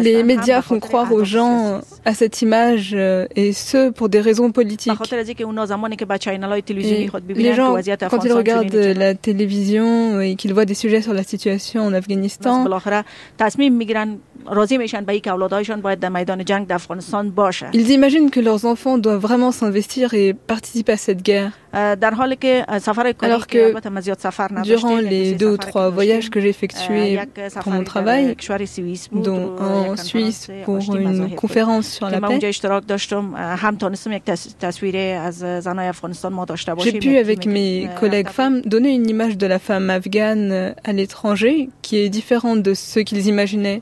[0.00, 4.20] Et les médias font croire aux gens à cette image euh, et ce pour des
[4.20, 4.92] raisons politiques.
[7.34, 7.76] les gens,
[8.10, 12.64] quand ils regardent la télévision et qu'ils voient des sujets sur la situation en Afghanistan,
[17.72, 21.52] ils imaginent que leurs enfants doivent vraiment s'investir et participer à cette guerre.
[21.72, 23.74] Alors que
[24.62, 27.18] durant les deux ou trois voyages que j'ai effectués
[27.62, 28.36] pour mon travail,
[29.12, 32.38] dont en Suisse pour une conférence sur la paix,
[36.78, 41.68] j'ai pu, avec mes collègues femmes, donner une image de la femme afghane à l'étranger
[41.82, 43.80] qui est différente de ce qu'ils imaginaient.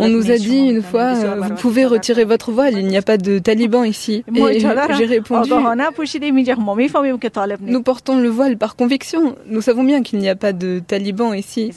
[0.00, 3.16] On nous a dit une fois, vous pouvez retirer votre voile, il n'y a pas
[3.16, 4.24] de talibans ici.
[4.34, 5.50] Et j'ai répondu,
[7.60, 9.34] nous portons le voile par conviction.
[9.46, 11.72] Nous savons bien qu'il n'y a pas de talibans ici.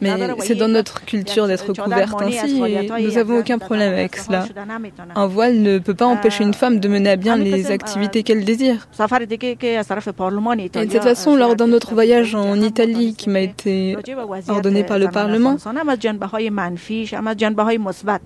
[0.00, 4.46] Mais c'est dans notre culture d'être couverte ainsi et nous n'avons aucun problème avec cela.
[5.14, 8.44] Un voile ne peut pas empêcher une femme de mener à bien les activités qu'elle
[8.44, 8.88] désire.
[10.74, 13.96] Et de cette façon, lors d'un autre voyage en Italie qui m'a été
[14.48, 15.56] ordonné par le Parlement,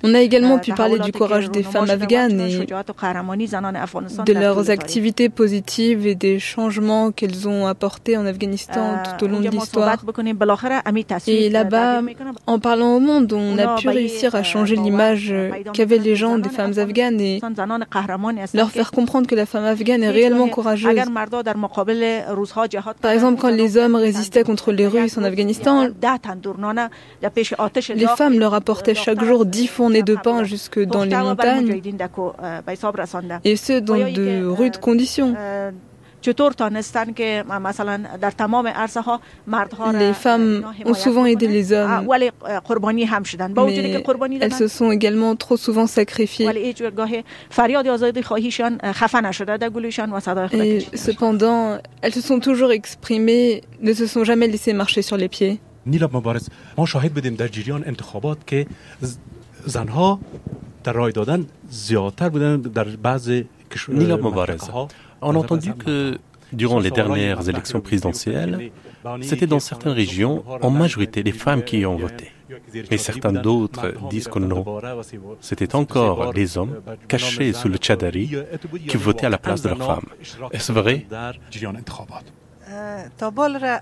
[0.03, 6.07] on a également pu parler du courage des femmes afghanes et de leurs activités positives
[6.07, 9.97] et des changements qu'elles ont apportés en Afghanistan tout au long de l'histoire.
[11.27, 12.03] Et là-bas,
[12.47, 15.35] en parlant au monde, on a pu réussir à changer l'image
[15.73, 17.41] qu'avaient les gens des femmes afghanes et
[18.55, 20.99] leur faire comprendre que la femme afghane est réellement courageuse.
[23.01, 25.89] Par exemple, quand les hommes résistaient contre les Russes en Afghanistan,
[27.95, 31.81] les femmes leur apportaient chaque jour dix fournées de pain jusque dans les montagnes,
[33.45, 35.35] et ce, dans de rudes conditions.
[39.93, 42.07] Les femmes ont souvent aidé les hommes,
[44.41, 46.47] elles se sont également trop souvent sacrifiées.
[50.55, 55.29] Et cependant, elles se sont toujours exprimées, ne se sont jamais laissées marcher sur les
[55.29, 55.61] pieds.
[65.21, 66.19] On a entendu que
[66.53, 68.71] durant les dernières élections présidentielles,
[69.23, 72.33] c'était dans certaines régions en majorité les femmes qui ont voté.
[72.91, 74.65] Mais certains d'autres disent que non.
[75.41, 78.37] C'était encore les hommes cachés sous le tchadari
[78.89, 80.09] qui votaient à la place de leurs femmes.
[80.53, 81.07] Est-ce vrai?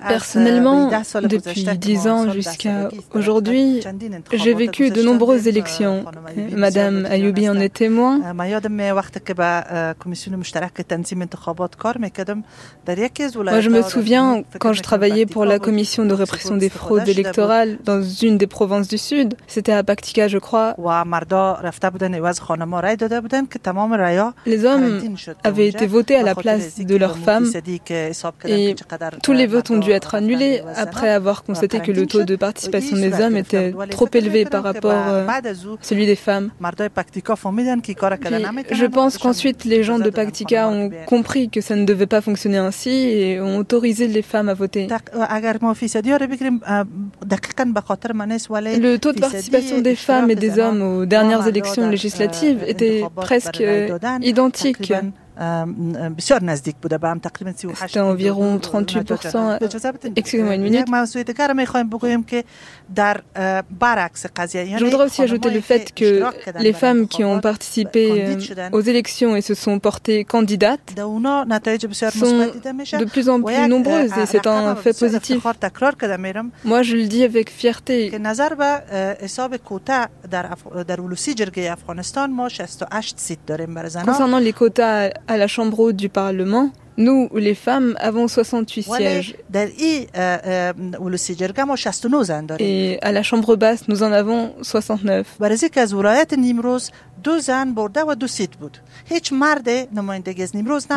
[0.08, 0.90] Personnellement,
[1.22, 3.80] depuis dix ans jusqu'à aujourd'hui,
[4.32, 6.04] j'ai vécu de nombreuses élections.
[6.52, 8.20] Madame Ayoubi en est témoin.
[8.34, 8.46] Moi,
[13.60, 18.02] je me souviens quand je travaillais pour la commission de répression des fraudes électorales dans
[18.02, 19.34] une des provinces du Sud.
[19.46, 20.74] C'était à Paktika, je crois.
[24.46, 25.00] Les hommes
[25.42, 27.50] avaient été votés à la place de leurs femmes
[28.44, 28.73] et
[29.22, 32.96] tous les votes ont dû être annulés après avoir constaté que le taux de participation
[32.96, 35.40] des hommes était trop élevé par rapport à
[35.80, 36.50] celui des femmes.
[38.70, 42.58] je pense qu'ensuite les gens de Paktika ont compris que ça ne devait pas fonctionner
[42.58, 44.86] ainsi et ont autorisé les femmes à voter.
[48.86, 53.62] Le taux de participation des femmes et des hommes aux dernières élections législatives était presque
[54.22, 54.92] identique.
[57.76, 59.58] C'était environ 38%.
[60.16, 60.86] Excusez-moi une minute.
[64.78, 66.22] Je voudrais aussi ajouter le fait que
[66.60, 68.36] les femmes qui ont participé
[68.72, 72.50] aux élections et se sont portées candidates sont
[72.98, 75.44] de plus en plus nombreuses et c'est un fait positif.
[76.64, 78.10] Moi, je le dis avec fierté.
[84.04, 89.36] Concernant les quotas à la chambre haute du Parlement, nous, les femmes, avons 68 sièges.
[92.60, 95.36] Et à la chambre basse, nous en avons 69.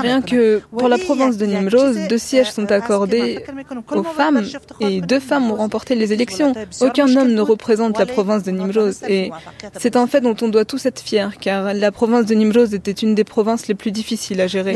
[0.01, 3.43] Rien que pour la province de Nimrose, deux sièges sont accordés
[3.91, 4.43] aux femmes
[4.79, 6.53] et deux femmes ont remporté les élections.
[6.81, 9.31] Aucun homme ne représente la province de Nimrose et
[9.79, 12.91] c'est un fait dont on doit tous être fiers car la province de Nimrose était
[12.91, 14.75] une des provinces les plus difficiles à gérer.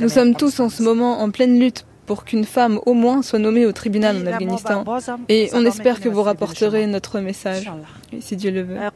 [0.00, 3.38] Nous sommes tous en ce moment en pleine lutte pour qu'une femme au moins soit
[3.38, 4.84] nommée au tribunal en Afghanistan.
[5.28, 7.70] Et on espère que vous rapporterez notre message,
[8.18, 8.76] si Dieu le veut.
[8.76, 8.90] Euh,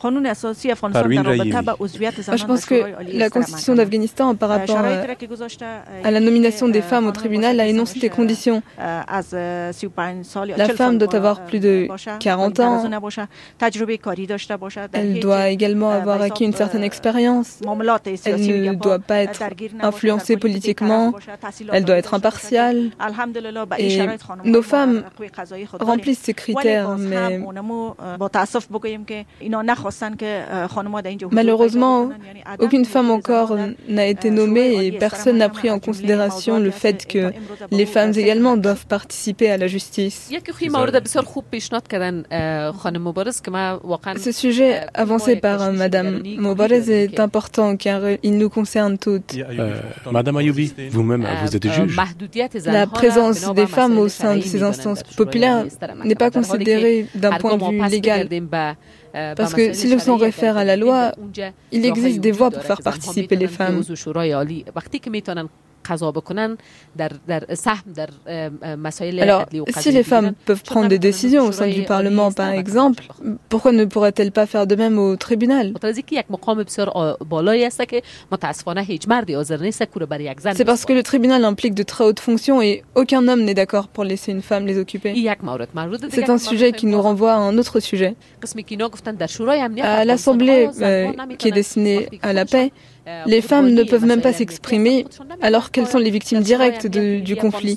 [2.37, 2.75] je pense que
[3.13, 4.79] la constitution d'Afghanistan par rapport
[6.03, 8.65] à la nomination des femmes au tribunal a énoncé des conditions.
[8.81, 9.13] La
[10.75, 11.87] femme doit avoir plus de
[12.19, 12.91] 40 ans.
[14.93, 17.61] Elle doit également avoir acquis une certaine expérience.
[18.25, 19.41] Elle ne doit pas être
[19.81, 21.13] influencée politiquement.
[21.73, 22.91] Elle doit être impartiale.
[23.79, 23.99] Et
[24.45, 25.05] nos femmes
[25.81, 27.41] remplissent ces critères, mais
[31.31, 32.11] malheureusement,
[32.59, 33.57] aucune femme encore
[33.89, 37.33] n'a été nommée et personne n'a pris en considération le fait que
[37.71, 40.31] les femmes également doivent participer à la justice.
[44.17, 49.35] Ce sujet avancé par Madame Mobarez est important car il nous concerne toutes.
[49.37, 49.81] Euh,
[50.11, 51.97] Madame Ayoubi, vous-même, vous êtes juge.
[52.67, 55.67] La présence des femmes au sein de ces instances populaires
[56.05, 58.29] n'est pas considérée d'un point de vue légal.
[59.37, 61.13] Parce que si le son réfère à la loi,
[61.73, 63.83] il existe des voies pour faire participer les femmes.
[69.23, 69.47] Alors,
[69.79, 73.05] si les femmes peuvent prendre des décisions au sein du Parlement, par exemple,
[73.49, 75.73] pourquoi ne pourraient-elles pas faire de même au tribunal?
[80.57, 83.89] C'est parce que le tribunal implique de très hautes fonctions et aucun homme n'est d'accord
[83.89, 85.13] pour laisser une femme les occuper.
[86.11, 88.17] C'est un sujet qui nous renvoie à un autre sujet.
[89.83, 92.73] À l'Assemblée euh, qui est destinée à la paix,
[93.27, 95.07] les femmes ne peuvent même pas s'exprimer
[95.41, 97.77] alors qu'elles sont les victimes directes du conflit.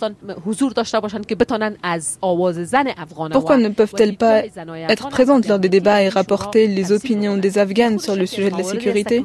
[3.31, 4.43] Pourquoi ne peuvent-elles pas
[4.89, 8.57] être présentes lors des débats et rapporter les opinions des Afghanes sur le sujet de
[8.57, 9.23] la sécurité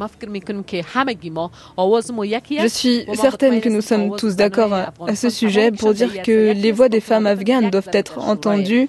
[2.59, 6.53] Je suis certaine que nous sommes tous d'accord à, à ce sujet pour dire que
[6.53, 8.89] les voix des femmes afghanes doivent être entendues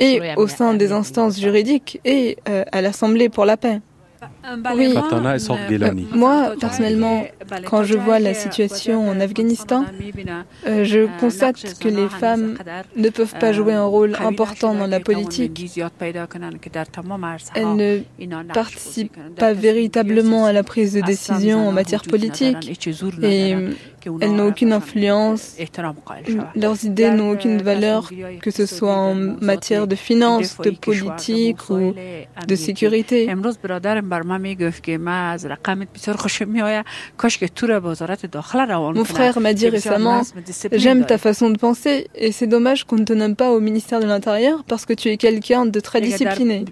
[0.00, 3.80] et au sein des instances juridiques et euh, à l'Assemblée pour la paix.
[4.74, 4.94] Oui.
[4.96, 7.24] Euh, moi, personnellement,
[7.66, 9.84] quand je vois la situation en Afghanistan,
[10.66, 12.56] euh, je constate que les femmes
[12.96, 15.80] ne peuvent pas jouer un rôle important dans la politique.
[17.54, 18.00] Elles ne
[18.52, 22.78] participent pas véritablement à la prise de décision en matière politique.
[23.22, 23.54] et
[24.20, 25.56] elles n'ont aucune influence,
[26.54, 31.94] leurs idées n'ont aucune valeur, que ce soit en matière de finances, de politique ou
[32.46, 33.28] de sécurité.
[38.94, 40.22] Mon frère m'a dit récemment,
[40.72, 44.00] j'aime ta façon de penser et c'est dommage qu'on ne te nomme pas au ministère
[44.00, 46.64] de l'Intérieur parce que tu es quelqu'un de très discipliné.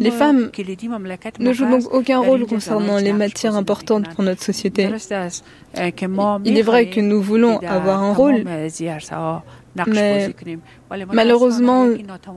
[0.00, 0.50] Les femmes
[1.38, 4.88] ne jouent donc aucun rôle concernant les matières importantes pour notre société.
[6.44, 8.68] Il est vrai que nous voulons avoir un rôle, mais
[11.12, 11.86] malheureusement,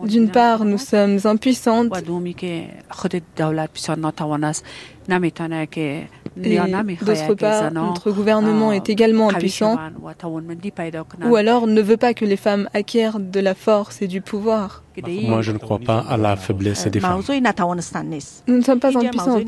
[0.06, 1.92] d'une part, nous sommes impuissantes.
[6.44, 6.58] Et
[7.02, 9.78] d'autre part, notre gouvernement est également impuissant,
[11.30, 14.84] ou alors ne veut pas que les femmes acquièrent de la force et du pouvoir.
[15.28, 17.22] Moi, je ne crois pas à la faiblesse des femmes.
[18.48, 19.40] Nous ne sommes pas impuissants.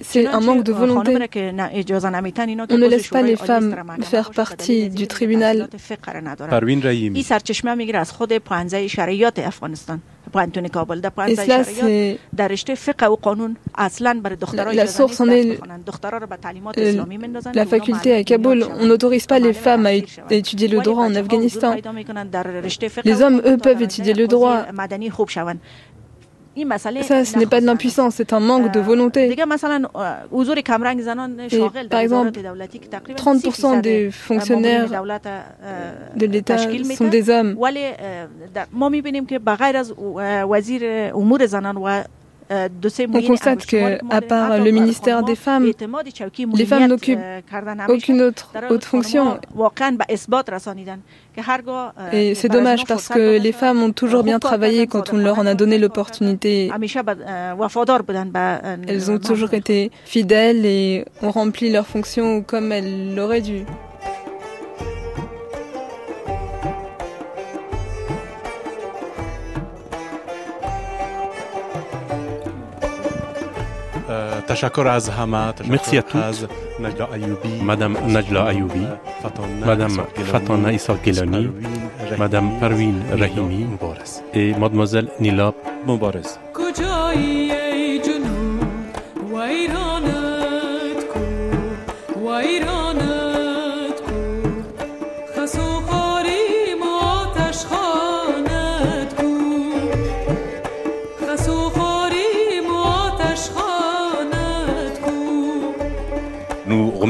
[0.00, 1.14] C'est un manque de volonté.
[1.14, 1.18] On
[2.78, 5.68] ne laisse pas les femmes faire partie du tribunal.
[11.28, 12.18] Et cela, c'est
[14.72, 15.58] la source en est
[17.54, 18.66] la faculté à Kaboul.
[18.80, 21.74] On n'autorise pas les femmes à étudier le droit en Afghanistan.
[23.04, 24.66] Les hommes, eux, peuvent étudier le droit.
[27.02, 29.28] Ça, ce n'est pas de l'impuissance, c'est un manque de volonté.
[29.28, 29.36] Et,
[31.88, 32.30] par exemple,
[33.16, 34.88] 30% des fonctionnaires
[36.16, 37.56] de l'État sont des hommes.
[42.50, 42.68] Euh,
[43.12, 45.70] On constate que, à part le ministère des Femmes,
[46.54, 47.18] les femmes n'occupent
[47.88, 49.38] aucune autre haute fonction.
[52.12, 55.46] Et c'est dommage parce que les femmes ont toujours bien travaillé quand on leur en
[55.46, 56.70] a donné l'opportunité.
[58.86, 63.64] Elles ont toujours été fidèles et ont rempli leurs fonctions comme elles l'auraient dû.
[74.54, 76.32] تشكر از هما ميرسي ا
[76.80, 78.86] نجلا ايوبي مدام نجلا ايوبي
[79.66, 81.50] مدام فاتونا ايسا كيلوني
[82.18, 85.54] مدام بروين رحيمي مبارس اي مادموزيل نيلاب
[85.86, 87.43] مبارس كوجاي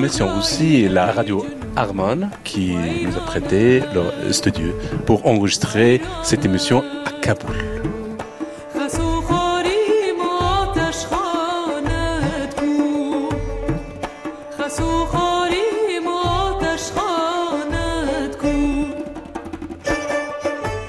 [0.05, 1.47] remercions aussi la radio
[1.77, 4.67] Arman qui nous a prêté leur studio
[5.07, 7.57] pour enregistrer cette émission à Kaboul.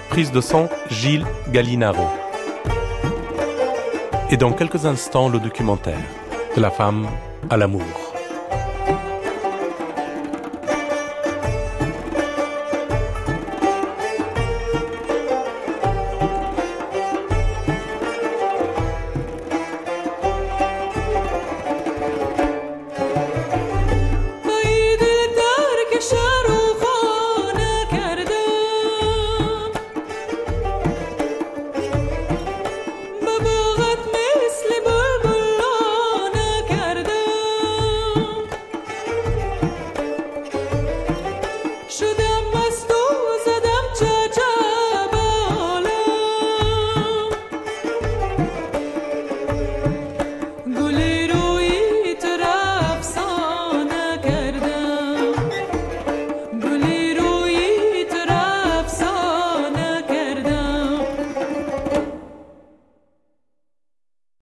[0.09, 2.07] Prise de son Gilles Gallinaro.
[4.29, 6.03] Et dans quelques instants, le documentaire
[6.57, 7.07] de la femme
[7.49, 8.04] à l'amour.